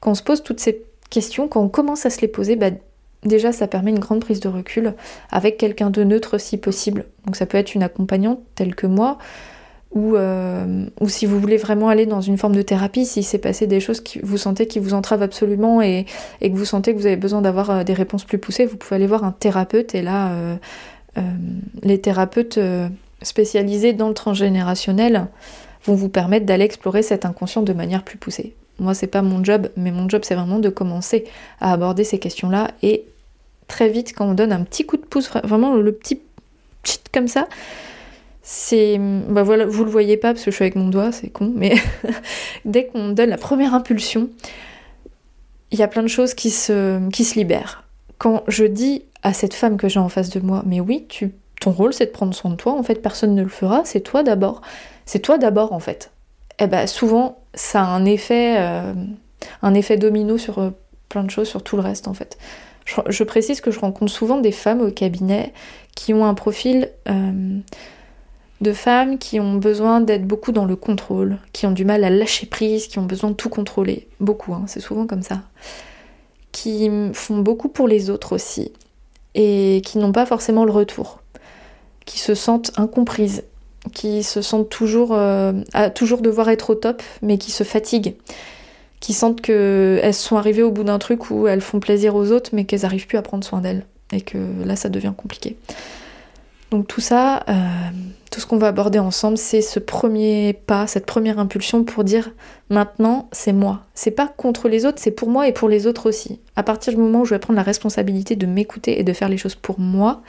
Quand 0.00 0.10
on 0.10 0.14
se 0.14 0.22
pose 0.22 0.42
toutes 0.42 0.60
ces 0.60 0.82
questions, 1.08 1.48
quand 1.48 1.62
on 1.62 1.68
commence 1.68 2.04
à 2.04 2.10
se 2.10 2.20
les 2.20 2.28
poser, 2.28 2.56
bah, 2.56 2.70
déjà 3.24 3.52
ça 3.52 3.66
permet 3.66 3.90
une 3.90 3.98
grande 4.00 4.20
prise 4.20 4.40
de 4.40 4.48
recul 4.48 4.94
avec 5.30 5.56
quelqu'un 5.56 5.88
de 5.88 6.04
neutre 6.04 6.36
si 6.36 6.58
possible. 6.58 7.06
Donc 7.24 7.36
ça 7.36 7.46
peut 7.46 7.56
être 7.56 7.74
une 7.74 7.82
accompagnante 7.82 8.40
telle 8.54 8.74
que 8.74 8.86
moi, 8.86 9.16
ou, 9.92 10.16
euh, 10.16 10.86
ou 11.00 11.08
si 11.08 11.26
vous 11.26 11.38
voulez 11.38 11.56
vraiment 11.56 11.88
aller 11.88 12.06
dans 12.06 12.20
une 12.20 12.38
forme 12.38 12.54
de 12.54 12.62
thérapie, 12.62 13.04
si 13.04 13.22
s'est 13.22 13.38
passé 13.38 13.66
des 13.66 13.80
choses 13.80 14.00
que 14.00 14.18
vous 14.24 14.38
sentez 14.38 14.66
qui 14.66 14.78
vous 14.78 14.94
entravent 14.94 15.22
absolument 15.22 15.82
et, 15.82 16.06
et 16.40 16.50
que 16.50 16.56
vous 16.56 16.64
sentez 16.64 16.94
que 16.94 16.98
vous 16.98 17.06
avez 17.06 17.16
besoin 17.16 17.42
d'avoir 17.42 17.70
euh, 17.70 17.84
des 17.84 17.92
réponses 17.92 18.24
plus 18.24 18.38
poussées, 18.38 18.66
vous 18.66 18.76
pouvez 18.76 18.96
aller 18.96 19.06
voir 19.06 19.24
un 19.24 19.32
thérapeute. 19.32 19.94
Et 19.94 20.02
là, 20.02 20.32
euh, 20.32 20.56
les 21.82 22.00
thérapeutes 22.00 22.58
spécialisés 23.20 23.92
dans 23.92 24.08
le 24.08 24.14
transgénérationnel 24.14 25.26
vont 25.84 25.94
vous 25.94 26.08
permettre 26.08 26.46
d'aller 26.46 26.64
explorer 26.64 27.02
cet 27.02 27.26
inconscient 27.26 27.62
de 27.62 27.72
manière 27.72 28.02
plus 28.02 28.16
poussée. 28.16 28.54
Moi, 28.78 28.94
c'est 28.94 29.06
pas 29.06 29.22
mon 29.22 29.44
job, 29.44 29.68
mais 29.76 29.90
mon 29.90 30.08
job, 30.08 30.22
c'est 30.24 30.34
vraiment 30.34 30.58
de 30.58 30.70
commencer 30.70 31.24
à 31.60 31.72
aborder 31.72 32.04
ces 32.04 32.18
questions-là 32.18 32.68
et 32.82 33.04
très 33.68 33.88
vite, 33.88 34.14
quand 34.16 34.26
on 34.26 34.34
donne 34.34 34.52
un 34.52 34.64
petit 34.64 34.84
coup 34.84 34.96
de 34.96 35.04
pouce, 35.04 35.30
vraiment 35.44 35.74
le 35.74 35.92
petit 35.92 36.20
chit 36.84 37.00
comme 37.12 37.28
ça, 37.28 37.48
c'est 38.42 38.98
bah 39.28 39.44
voilà 39.44 39.66
vous 39.66 39.84
le 39.84 39.90
voyez 39.90 40.16
pas 40.16 40.32
parce 40.32 40.44
que 40.44 40.50
je 40.50 40.56
suis 40.56 40.64
avec 40.64 40.74
mon 40.74 40.88
doigt 40.88 41.12
c'est 41.12 41.28
con 41.28 41.52
mais 41.54 41.74
dès 42.64 42.86
qu'on 42.86 43.10
donne 43.10 43.30
la 43.30 43.38
première 43.38 43.72
impulsion 43.74 44.30
il 45.70 45.78
y 45.78 45.82
a 45.82 45.88
plein 45.88 46.02
de 46.02 46.08
choses 46.08 46.34
qui 46.34 46.50
se 46.50 47.08
qui 47.10 47.24
se 47.24 47.36
libèrent. 47.36 47.84
Quand 48.18 48.44
je 48.46 48.64
dis 48.64 49.04
à 49.22 49.32
cette 49.32 49.54
femme 49.54 49.76
que 49.76 49.88
j'ai 49.88 50.00
en 50.00 50.08
face 50.08 50.30
de 50.30 50.40
moi 50.40 50.62
mais 50.66 50.80
oui 50.80 51.06
tu 51.08 51.32
ton 51.60 51.70
rôle 51.70 51.92
c'est 51.92 52.06
de 52.06 52.10
prendre 52.10 52.34
soin 52.34 52.50
de 52.50 52.56
toi 52.56 52.72
en 52.72 52.82
fait 52.82 52.96
personne 52.96 53.34
ne 53.34 53.42
le 53.42 53.48
fera 53.48 53.82
c'est 53.84 54.00
toi 54.00 54.22
d'abord. 54.22 54.60
C'est 55.06 55.20
toi 55.20 55.38
d'abord 55.38 55.72
en 55.72 55.80
fait. 55.80 56.10
Et 56.58 56.64
eh 56.64 56.66
ben 56.66 56.86
souvent 56.86 57.38
ça 57.54 57.82
a 57.82 57.86
un 57.86 58.04
effet 58.04 58.56
euh, 58.58 58.92
un 59.62 59.74
effet 59.74 59.96
domino 59.96 60.36
sur 60.36 60.58
euh, 60.58 60.70
plein 61.08 61.24
de 61.24 61.30
choses 61.30 61.48
sur 61.48 61.62
tout 61.62 61.76
le 61.76 61.82
reste 61.82 62.08
en 62.08 62.14
fait. 62.14 62.38
Je, 62.84 63.22
précise 63.22 63.60
que 63.60 63.70
je 63.70 63.78
rencontre 63.78 64.10
souvent 64.10 64.38
des 64.38 64.50
femmes 64.50 64.80
au 64.80 64.90
cabinet 64.90 65.52
qui 65.94 66.12
ont 66.14 66.26
un 66.26 66.34
profil 66.34 66.90
euh, 67.08 67.60
de 68.62 68.72
femmes 68.72 69.18
qui 69.18 69.40
ont 69.40 69.56
besoin 69.56 70.00
d'être 70.00 70.26
beaucoup 70.26 70.52
dans 70.52 70.64
le 70.64 70.76
contrôle, 70.76 71.38
qui 71.52 71.66
ont 71.66 71.72
du 71.72 71.84
mal 71.84 72.04
à 72.04 72.10
lâcher 72.10 72.46
prise, 72.46 72.86
qui 72.86 72.98
ont 72.98 73.04
besoin 73.04 73.30
de 73.30 73.34
tout 73.34 73.48
contrôler. 73.48 74.08
Beaucoup, 74.20 74.54
hein, 74.54 74.64
c'est 74.66 74.80
souvent 74.80 75.06
comme 75.06 75.22
ça. 75.22 75.42
Qui 76.52 76.90
font 77.12 77.38
beaucoup 77.38 77.68
pour 77.68 77.88
les 77.88 78.08
autres 78.08 78.34
aussi. 78.34 78.72
Et 79.34 79.82
qui 79.84 79.98
n'ont 79.98 80.12
pas 80.12 80.26
forcément 80.26 80.64
le 80.64 80.72
retour. 80.72 81.20
Qui 82.06 82.18
se 82.18 82.34
sentent 82.34 82.72
incomprises. 82.76 83.44
Qui 83.92 84.22
se 84.22 84.42
sentent 84.42 84.68
toujours 84.68 85.12
euh, 85.12 85.52
toujours 85.94 86.20
devoir 86.20 86.48
être 86.48 86.70
au 86.70 86.74
top, 86.76 87.02
mais 87.20 87.38
qui 87.38 87.50
se 87.50 87.64
fatiguent. 87.64 88.14
Qui 89.00 89.12
sentent 89.12 89.40
qu'elles 89.40 90.14
sont 90.14 90.36
arrivées 90.36 90.62
au 90.62 90.70
bout 90.70 90.84
d'un 90.84 91.00
truc 91.00 91.30
où 91.30 91.48
elles 91.48 91.60
font 91.60 91.80
plaisir 91.80 92.14
aux 92.14 92.30
autres, 92.30 92.50
mais 92.52 92.64
qu'elles 92.64 92.82
n'arrivent 92.82 93.08
plus 93.08 93.18
à 93.18 93.22
prendre 93.22 93.44
soin 93.44 93.60
d'elles. 93.60 93.84
Et 94.12 94.20
que 94.20 94.38
là, 94.64 94.76
ça 94.76 94.88
devient 94.88 95.14
compliqué. 95.16 95.56
Donc 96.72 96.88
tout 96.88 97.02
ça, 97.02 97.44
euh, 97.50 97.52
tout 98.30 98.40
ce 98.40 98.46
qu'on 98.46 98.56
va 98.56 98.68
aborder 98.68 98.98
ensemble, 98.98 99.36
c'est 99.36 99.60
ce 99.60 99.78
premier 99.78 100.54
pas, 100.54 100.86
cette 100.86 101.04
première 101.04 101.38
impulsion 101.38 101.84
pour 101.84 102.02
dire 102.02 102.30
maintenant 102.70 103.28
c'est 103.30 103.52
moi. 103.52 103.82
C'est 103.92 104.10
pas 104.10 104.26
contre 104.26 104.70
les 104.70 104.86
autres, 104.86 104.98
c'est 104.98 105.10
pour 105.10 105.28
moi 105.28 105.46
et 105.46 105.52
pour 105.52 105.68
les 105.68 105.86
autres 105.86 106.08
aussi. 106.08 106.40
À 106.56 106.62
partir 106.62 106.94
du 106.94 106.98
moment 106.98 107.20
où 107.20 107.24
je 107.26 107.34
vais 107.34 107.38
prendre 107.38 107.58
la 107.58 107.62
responsabilité 107.62 108.36
de 108.36 108.46
m'écouter 108.46 108.98
et 108.98 109.04
de 109.04 109.12
faire 109.12 109.28
les 109.28 109.36
choses 109.36 109.54
pour 109.54 109.78
moi, 109.78 110.22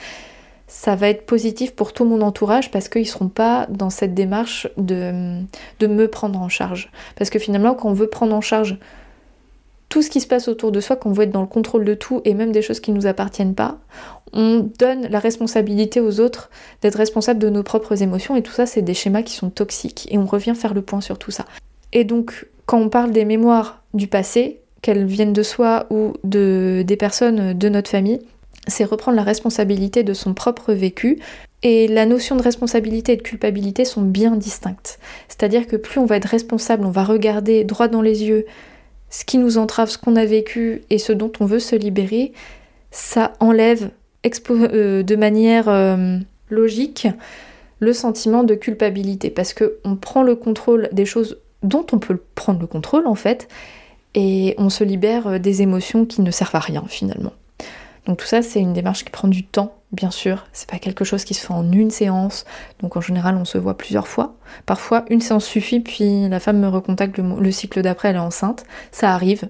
ça 0.67 0.97
va 0.97 1.07
être 1.07 1.25
positif 1.25 1.73
pour 1.75 1.93
tout 1.93 2.03
mon 2.03 2.19
entourage 2.19 2.71
parce 2.71 2.89
qu'ils 2.89 3.07
seront 3.07 3.29
pas 3.29 3.65
dans 3.69 3.89
cette 3.89 4.13
démarche 4.13 4.67
de, 4.75 5.39
me 5.81 6.05
prendre 6.07 6.41
en 6.41 6.49
charge. 6.49 6.91
Parce 7.15 7.29
que 7.29 7.39
finalement, 7.39 7.73
quand 7.73 7.87
on 7.87 7.93
veut 7.93 8.07
prendre 8.07 8.35
en 8.35 8.41
charge 8.41 8.79
tout 9.87 10.01
ce 10.01 10.09
qui 10.09 10.19
se 10.19 10.27
passe 10.27 10.49
autour 10.49 10.73
de 10.73 10.81
soi, 10.81 10.97
qu'on 10.97 11.13
veut 11.13 11.23
être 11.23 11.31
dans 11.31 11.41
le 11.41 11.47
contrôle 11.47 11.85
de 11.85 11.93
tout 11.93 12.21
et 12.25 12.33
même 12.33 12.51
des 12.51 12.63
choses 12.63 12.81
qui 12.81 12.91
ne 12.91 12.97
nous 12.97 13.05
appartiennent 13.05 13.55
pas, 13.55 13.77
on 14.33 14.69
donne 14.79 15.07
la 15.07 15.19
responsabilité 15.19 16.01
aux 16.01 16.19
autres 16.19 16.49
d'être 16.81 16.95
responsables 16.95 17.39
de 17.39 17.49
nos 17.49 17.63
propres 17.63 18.01
émotions 18.01 18.35
et 18.35 18.41
tout 18.41 18.51
ça 18.51 18.65
c'est 18.65 18.81
des 18.81 18.93
schémas 18.93 19.21
qui 19.21 19.33
sont 19.33 19.49
toxiques 19.49 20.07
et 20.11 20.17
on 20.17 20.25
revient 20.25 20.55
faire 20.55 20.73
le 20.73 20.81
point 20.81 21.01
sur 21.01 21.17
tout 21.17 21.31
ça. 21.31 21.45
Et 21.91 22.03
donc 22.03 22.47
quand 22.65 22.79
on 22.79 22.89
parle 22.89 23.11
des 23.11 23.25
mémoires 23.25 23.83
du 23.93 24.07
passé, 24.07 24.59
qu'elles 24.81 25.05
viennent 25.05 25.33
de 25.33 25.43
soi 25.43 25.87
ou 25.89 26.13
de, 26.23 26.83
des 26.85 26.97
personnes 26.97 27.53
de 27.53 27.69
notre 27.69 27.89
famille, 27.89 28.19
c'est 28.67 28.83
reprendre 28.83 29.17
la 29.17 29.23
responsabilité 29.23 30.03
de 30.03 30.13
son 30.13 30.33
propre 30.33 30.73
vécu. 30.73 31.19
Et 31.63 31.87
la 31.87 32.05
notion 32.05 32.35
de 32.35 32.41
responsabilité 32.41 33.13
et 33.13 33.17
de 33.17 33.21
culpabilité 33.21 33.85
sont 33.85 34.01
bien 34.01 34.35
distinctes. 34.35 34.99
C'est-à-dire 35.29 35.65
que 35.65 35.77
plus 35.77 35.99
on 35.99 36.05
va 36.05 36.17
être 36.17 36.27
responsable, 36.27 36.85
on 36.85 36.91
va 36.91 37.05
regarder 37.05 37.63
droit 37.63 37.87
dans 37.87 38.01
les 38.01 38.25
yeux 38.25 38.45
ce 39.09 39.23
qui 39.23 39.37
nous 39.37 39.57
entrave, 39.57 39.89
ce 39.89 39.97
qu'on 39.97 40.15
a 40.15 40.25
vécu 40.25 40.81
et 40.89 40.97
ce 40.97 41.13
dont 41.13 41.31
on 41.39 41.45
veut 41.45 41.59
se 41.59 41.75
libérer, 41.75 42.33
ça 42.91 43.33
enlève 43.39 43.91
euh, 44.49 45.03
de 45.03 45.15
manière 45.15 45.67
euh, 45.67 46.17
logique 46.49 47.07
le 47.79 47.93
sentiment 47.93 48.43
de 48.43 48.55
culpabilité 48.55 49.29
parce 49.29 49.53
que 49.53 49.77
on 49.83 49.95
prend 49.95 50.23
le 50.23 50.35
contrôle 50.35 50.89
des 50.93 51.05
choses 51.05 51.39
dont 51.61 51.85
on 51.91 51.99
peut 51.99 52.19
prendre 52.35 52.59
le 52.59 52.67
contrôle 52.67 53.07
en 53.07 53.15
fait 53.15 53.47
et 54.15 54.55
on 54.57 54.69
se 54.69 54.83
libère 54.83 55.27
euh, 55.27 55.39
des 55.39 55.61
émotions 55.61 56.05
qui 56.05 56.21
ne 56.21 56.31
servent 56.31 56.55
à 56.55 56.59
rien 56.59 56.83
finalement. 56.87 57.33
Donc 58.05 58.17
tout 58.17 58.25
ça 58.25 58.41
c'est 58.41 58.59
une 58.59 58.73
démarche 58.73 59.03
qui 59.03 59.11
prend 59.11 59.27
du 59.27 59.43
temps 59.43 59.75
bien 59.91 60.11
sûr, 60.11 60.45
c'est 60.53 60.69
pas 60.69 60.79
quelque 60.79 61.05
chose 61.05 61.23
qui 61.23 61.33
se 61.33 61.45
fait 61.45 61.53
en 61.53 61.71
une 61.71 61.91
séance, 61.91 62.45
donc 62.81 62.97
en 62.97 63.01
général 63.01 63.35
on 63.37 63.45
se 63.45 63.57
voit 63.57 63.77
plusieurs 63.77 64.07
fois. 64.07 64.35
Parfois 64.65 65.05
une 65.09 65.21
séance 65.21 65.45
suffit, 65.45 65.79
puis 65.79 66.27
la 66.29 66.39
femme 66.39 66.59
me 66.59 66.67
recontacte 66.67 67.17
le, 67.17 67.51
cycle 67.51 67.81
d'après, 67.81 68.09
elle 68.09 68.15
est 68.15 68.19
enceinte, 68.19 68.65
ça 68.91 69.13
arrive. 69.13 69.49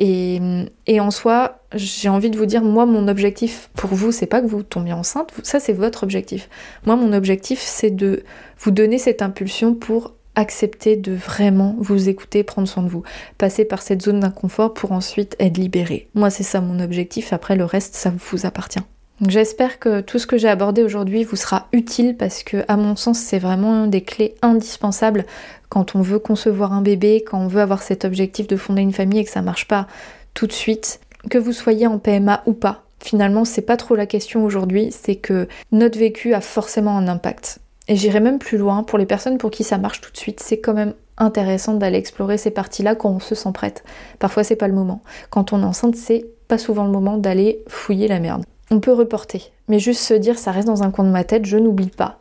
Et, 0.00 1.00
en 1.00 1.10
soi, 1.10 1.58
j'ai 1.74 2.08
envie 2.08 2.30
de 2.30 2.38
vous 2.38 2.46
dire, 2.46 2.62
moi 2.62 2.86
mon 2.86 3.08
objectif 3.08 3.68
pour 3.74 3.90
vous, 3.90 4.12
c'est 4.12 4.26
pas 4.26 4.40
que 4.40 4.46
vous 4.46 4.62
tombiez 4.62 4.92
enceinte, 4.92 5.32
ça 5.42 5.58
c'est 5.58 5.72
votre 5.72 6.04
objectif. 6.04 6.48
Moi 6.86 6.94
mon 6.94 7.12
objectif 7.12 7.60
c'est 7.60 7.90
de 7.90 8.22
vous 8.58 8.70
donner 8.70 8.98
cette 8.98 9.22
impulsion 9.22 9.74
pour 9.74 10.14
accepter 10.36 10.94
de 10.94 11.12
vraiment 11.12 11.74
vous 11.80 12.08
écouter, 12.08 12.44
prendre 12.44 12.68
soin 12.68 12.84
de 12.84 12.88
vous, 12.88 13.02
passer 13.38 13.64
par 13.64 13.82
cette 13.82 14.02
zone 14.02 14.20
d'inconfort 14.20 14.72
pour 14.72 14.92
ensuite 14.92 15.34
être 15.40 15.58
libéré. 15.58 16.08
Moi 16.14 16.30
c'est 16.30 16.44
ça 16.44 16.60
mon 16.60 16.78
objectif, 16.78 17.32
après 17.32 17.56
le 17.56 17.64
reste 17.64 17.96
ça 17.96 18.12
vous 18.16 18.46
appartient. 18.46 18.78
J'espère 19.26 19.80
que 19.80 20.00
tout 20.00 20.20
ce 20.20 20.28
que 20.28 20.38
j'ai 20.38 20.48
abordé 20.48 20.84
aujourd'hui 20.84 21.24
vous 21.24 21.34
sera 21.34 21.66
utile 21.72 22.16
parce 22.16 22.44
que 22.44 22.58
à 22.68 22.76
mon 22.76 22.94
sens 22.94 23.18
c'est 23.18 23.40
vraiment 23.40 23.88
des 23.88 24.02
clés 24.02 24.36
indispensables 24.42 25.26
quand 25.68 25.96
on 25.96 26.02
veut 26.02 26.20
concevoir 26.20 26.72
un 26.72 26.82
bébé, 26.82 27.24
quand 27.26 27.40
on 27.40 27.48
veut 27.48 27.60
avoir 27.60 27.82
cet 27.82 28.04
objectif 28.04 28.46
de 28.46 28.56
fonder 28.56 28.80
une 28.80 28.92
famille 28.92 29.18
et 29.18 29.24
que 29.24 29.30
ça 29.30 29.42
marche 29.42 29.66
pas 29.66 29.88
tout 30.34 30.46
de 30.46 30.52
suite, 30.52 31.00
que 31.30 31.38
vous 31.38 31.52
soyez 31.52 31.88
en 31.88 31.98
PMA 31.98 32.44
ou 32.46 32.52
pas. 32.52 32.84
Finalement, 33.00 33.44
c'est 33.44 33.62
pas 33.62 33.76
trop 33.76 33.96
la 33.96 34.06
question 34.06 34.44
aujourd'hui, 34.44 34.90
c'est 34.92 35.16
que 35.16 35.48
notre 35.72 35.98
vécu 35.98 36.32
a 36.32 36.40
forcément 36.40 36.96
un 36.96 37.08
impact. 37.08 37.58
Et 37.88 37.96
j'irai 37.96 38.20
même 38.20 38.38
plus 38.38 38.56
loin, 38.56 38.84
pour 38.84 38.98
les 38.98 39.06
personnes 39.06 39.38
pour 39.38 39.50
qui 39.50 39.64
ça 39.64 39.78
marche 39.78 40.00
tout 40.00 40.12
de 40.12 40.16
suite, 40.16 40.40
c'est 40.40 40.60
quand 40.60 40.74
même 40.74 40.94
intéressant 41.16 41.74
d'aller 41.74 41.98
explorer 41.98 42.38
ces 42.38 42.52
parties-là 42.52 42.94
quand 42.94 43.10
on 43.10 43.20
se 43.20 43.34
sent 43.34 43.52
prête. 43.52 43.82
Parfois 44.20 44.44
c'est 44.44 44.56
pas 44.56 44.68
le 44.68 44.74
moment. 44.74 45.02
Quand 45.30 45.52
on 45.52 45.62
est 45.62 45.66
enceinte, 45.66 45.96
c'est 45.96 46.24
pas 46.46 46.58
souvent 46.58 46.84
le 46.84 46.92
moment 46.92 47.18
d'aller 47.18 47.64
fouiller 47.66 48.06
la 48.06 48.20
merde 48.20 48.44
on 48.70 48.80
peut 48.80 48.92
reporter, 48.92 49.52
mais 49.68 49.78
juste 49.78 50.02
se 50.02 50.14
dire 50.14 50.38
ça 50.38 50.52
reste 50.52 50.66
dans 50.66 50.82
un 50.82 50.90
coin 50.90 51.04
de 51.04 51.10
ma 51.10 51.24
tête, 51.24 51.46
je 51.46 51.56
n'oublie 51.56 51.90
pas. 51.90 52.18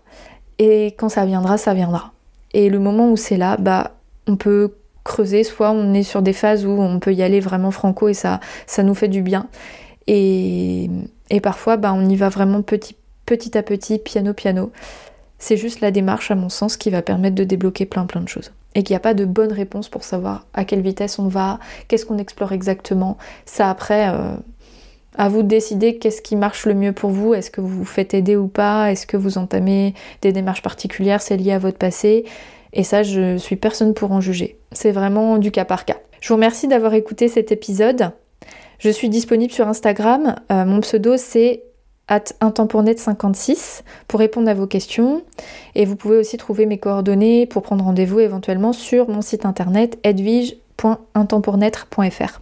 Et 0.59 0.87
quand 0.97 1.09
ça 1.09 1.25
viendra, 1.25 1.57
ça 1.57 1.73
viendra. 1.73 2.13
Et 2.53 2.69
le 2.69 2.79
moment 2.79 3.11
où 3.11 3.17
c'est 3.17 3.37
là, 3.37 3.57
bah 3.57 3.91
on 4.27 4.35
peut 4.35 4.73
creuser, 5.03 5.43
soit 5.43 5.71
on 5.71 5.93
est 5.93 6.03
sur 6.03 6.21
des 6.21 6.33
phases 6.33 6.65
où 6.65 6.71
on 6.71 6.99
peut 6.99 7.13
y 7.13 7.23
aller 7.23 7.39
vraiment 7.39 7.71
franco 7.71 8.09
et 8.09 8.13
ça, 8.13 8.39
ça 8.67 8.83
nous 8.83 8.93
fait 8.93 9.07
du 9.07 9.21
bien. 9.21 9.47
Et, 10.07 10.89
parfois, 11.41 11.77
bah, 11.77 11.93
on 11.93 12.07
y 12.07 12.15
va 12.15 12.29
vraiment 12.29 12.61
petit, 12.61 12.95
petit 13.25 13.57
à 13.57 13.63
petit, 13.63 13.99
piano 13.99 14.33
piano. 14.33 14.71
C'est 15.39 15.57
juste 15.57 15.81
la 15.81 15.91
démarche, 15.91 16.31
à 16.31 16.35
mon 16.35 16.49
sens, 16.49 16.77
qui 16.77 16.89
va 16.89 17.01
permettre 17.01 17.35
de 17.35 17.43
débloquer 17.43 17.85
plein 17.85 18.05
plein 18.05 18.21
de 18.21 18.27
choses. 18.27 18.51
Et 18.75 18.83
qu'il 18.83 18.93
n'y 18.93 18.97
a 18.97 19.01
pas 19.01 19.13
de 19.13 19.25
bonne 19.25 19.51
réponse 19.51 19.89
pour 19.89 20.03
savoir 20.03 20.45
à 20.53 20.65
quelle 20.65 20.81
vitesse 20.81 21.19
on 21.19 21.27
va, 21.27 21.59
qu'est-ce 21.87 22.05
qu'on 22.05 22.17
explore 22.17 22.51
exactement. 22.51 23.17
Ça 23.45 23.69
après, 23.69 24.09
euh, 24.09 24.35
à 25.17 25.29
vous 25.29 25.43
de 25.43 25.47
décider 25.47 25.97
qu'est-ce 25.97 26.21
qui 26.21 26.35
marche 26.35 26.65
le 26.65 26.73
mieux 26.73 26.93
pour 26.93 27.09
vous. 27.09 27.33
Est-ce 27.33 27.51
que 27.51 27.61
vous 27.61 27.67
vous 27.67 27.85
faites 27.85 28.13
aider 28.13 28.35
ou 28.35 28.47
pas? 28.47 28.91
Est-ce 28.91 29.07
que 29.07 29.17
vous 29.17 29.37
entamez 29.37 29.93
des 30.21 30.31
démarches 30.31 30.61
particulières? 30.61 31.21
C'est 31.21 31.37
lié 31.37 31.53
à 31.53 31.59
votre 31.59 31.77
passé 31.77 32.25
Et 32.73 32.83
ça, 32.83 33.03
je 33.03 33.37
suis 33.37 33.55
personne 33.55 33.93
pour 33.93 34.11
en 34.11 34.21
juger. 34.21 34.57
C'est 34.71 34.91
vraiment 34.91 35.37
du 35.37 35.51
cas 35.51 35.65
par 35.65 35.85
cas. 35.85 35.97
Je 36.21 36.29
vous 36.29 36.35
remercie 36.35 36.67
d'avoir 36.67 36.93
écouté 36.93 37.27
cet 37.27 37.51
épisode. 37.51 38.11
Je 38.79 38.89
suis 38.89 39.09
disponible 39.09 39.51
sur 39.51 39.67
Instagram. 39.67 40.35
Euh, 40.51 40.65
mon 40.65 40.81
pseudo, 40.81 41.17
c'est 41.17 41.63
at 42.07 42.23
intempournet56 42.41 43.81
pour 44.07 44.19
répondre 44.19 44.49
à 44.49 44.53
vos 44.53 44.67
questions. 44.67 45.23
Et 45.75 45.85
vous 45.85 45.95
pouvez 45.95 46.17
aussi 46.17 46.37
trouver 46.37 46.65
mes 46.65 46.77
coordonnées 46.77 47.45
pour 47.45 47.63
prendre 47.63 47.83
rendez-vous 47.83 48.19
éventuellement 48.19 48.73
sur 48.73 49.09
mon 49.09 49.21
site 49.21 49.45
internet 49.45 49.99
edwige.intempournaître.fr. 50.03 52.41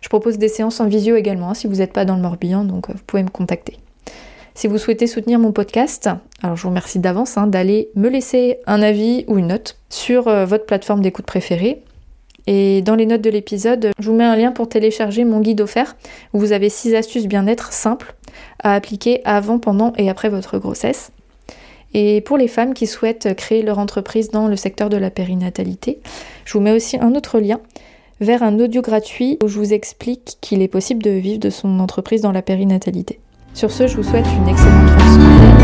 Je 0.00 0.08
propose 0.08 0.38
des 0.38 0.48
séances 0.48 0.80
en 0.80 0.86
visio 0.86 1.16
également 1.16 1.50
hein, 1.50 1.54
si 1.54 1.66
vous 1.66 1.76
n'êtes 1.76 1.92
pas 1.92 2.04
dans 2.04 2.16
le 2.16 2.22
Morbihan, 2.22 2.64
donc 2.64 2.88
vous 2.88 3.02
pouvez 3.06 3.22
me 3.22 3.30
contacter. 3.30 3.78
Si 4.54 4.68
vous 4.68 4.78
souhaitez 4.78 5.06
soutenir 5.06 5.38
mon 5.38 5.52
podcast, 5.52 6.08
alors 6.42 6.56
je 6.56 6.62
vous 6.62 6.70
remercie 6.70 6.98
d'avance 6.98 7.36
hein, 7.36 7.46
d'aller 7.46 7.90
me 7.94 8.08
laisser 8.08 8.58
un 8.66 8.80
avis 8.80 9.26
ou 9.28 9.36
une 9.36 9.48
note 9.48 9.76
sur 9.90 10.28
euh, 10.28 10.46
votre 10.46 10.64
plateforme 10.64 11.02
d'écoute 11.02 11.26
préférée. 11.26 11.82
Et 12.46 12.80
dans 12.80 12.94
les 12.94 13.04
notes 13.04 13.20
de 13.20 13.28
l'épisode, 13.28 13.90
je 13.98 14.08
vous 14.08 14.16
mets 14.16 14.24
un 14.24 14.34
lien 14.34 14.52
pour 14.52 14.68
télécharger 14.68 15.24
mon 15.24 15.40
guide 15.40 15.60
offert 15.60 15.96
où 16.32 16.38
vous 16.38 16.52
avez 16.52 16.70
6 16.70 16.94
astuces 16.94 17.26
bien-être 17.26 17.72
simples 17.72 18.14
à 18.62 18.74
appliquer 18.74 19.20
avant, 19.24 19.58
pendant 19.58 19.92
et 19.98 20.08
après 20.08 20.28
votre 20.30 20.58
grossesse. 20.58 21.10
Et 21.92 22.20
pour 22.20 22.36
les 22.36 22.48
femmes 22.48 22.72
qui 22.72 22.86
souhaitent 22.86 23.34
créer 23.36 23.62
leur 23.62 23.78
entreprise 23.78 24.30
dans 24.30 24.48
le 24.48 24.56
secteur 24.56 24.88
de 24.88 24.96
la 24.96 25.10
périnatalité, 25.10 26.00
je 26.44 26.52
vous 26.54 26.60
mets 26.60 26.72
aussi 26.72 26.96
un 26.98 27.14
autre 27.14 27.40
lien 27.40 27.60
vers 28.20 28.42
un 28.42 28.58
audio 28.58 28.82
gratuit 28.82 29.38
où 29.42 29.48
je 29.48 29.58
vous 29.58 29.72
explique 29.72 30.38
qu'il 30.40 30.62
est 30.62 30.68
possible 30.68 31.02
de 31.02 31.10
vivre 31.10 31.40
de 31.40 31.50
son 31.50 31.80
entreprise 31.80 32.22
dans 32.22 32.32
la 32.32 32.42
périnatalité. 32.42 33.18
Sur 33.54 33.70
ce, 33.70 33.86
je 33.86 33.96
vous 33.96 34.02
souhaite 34.02 34.26
une 34.26 34.48
excellente 34.48 34.90
fin 34.90 35.55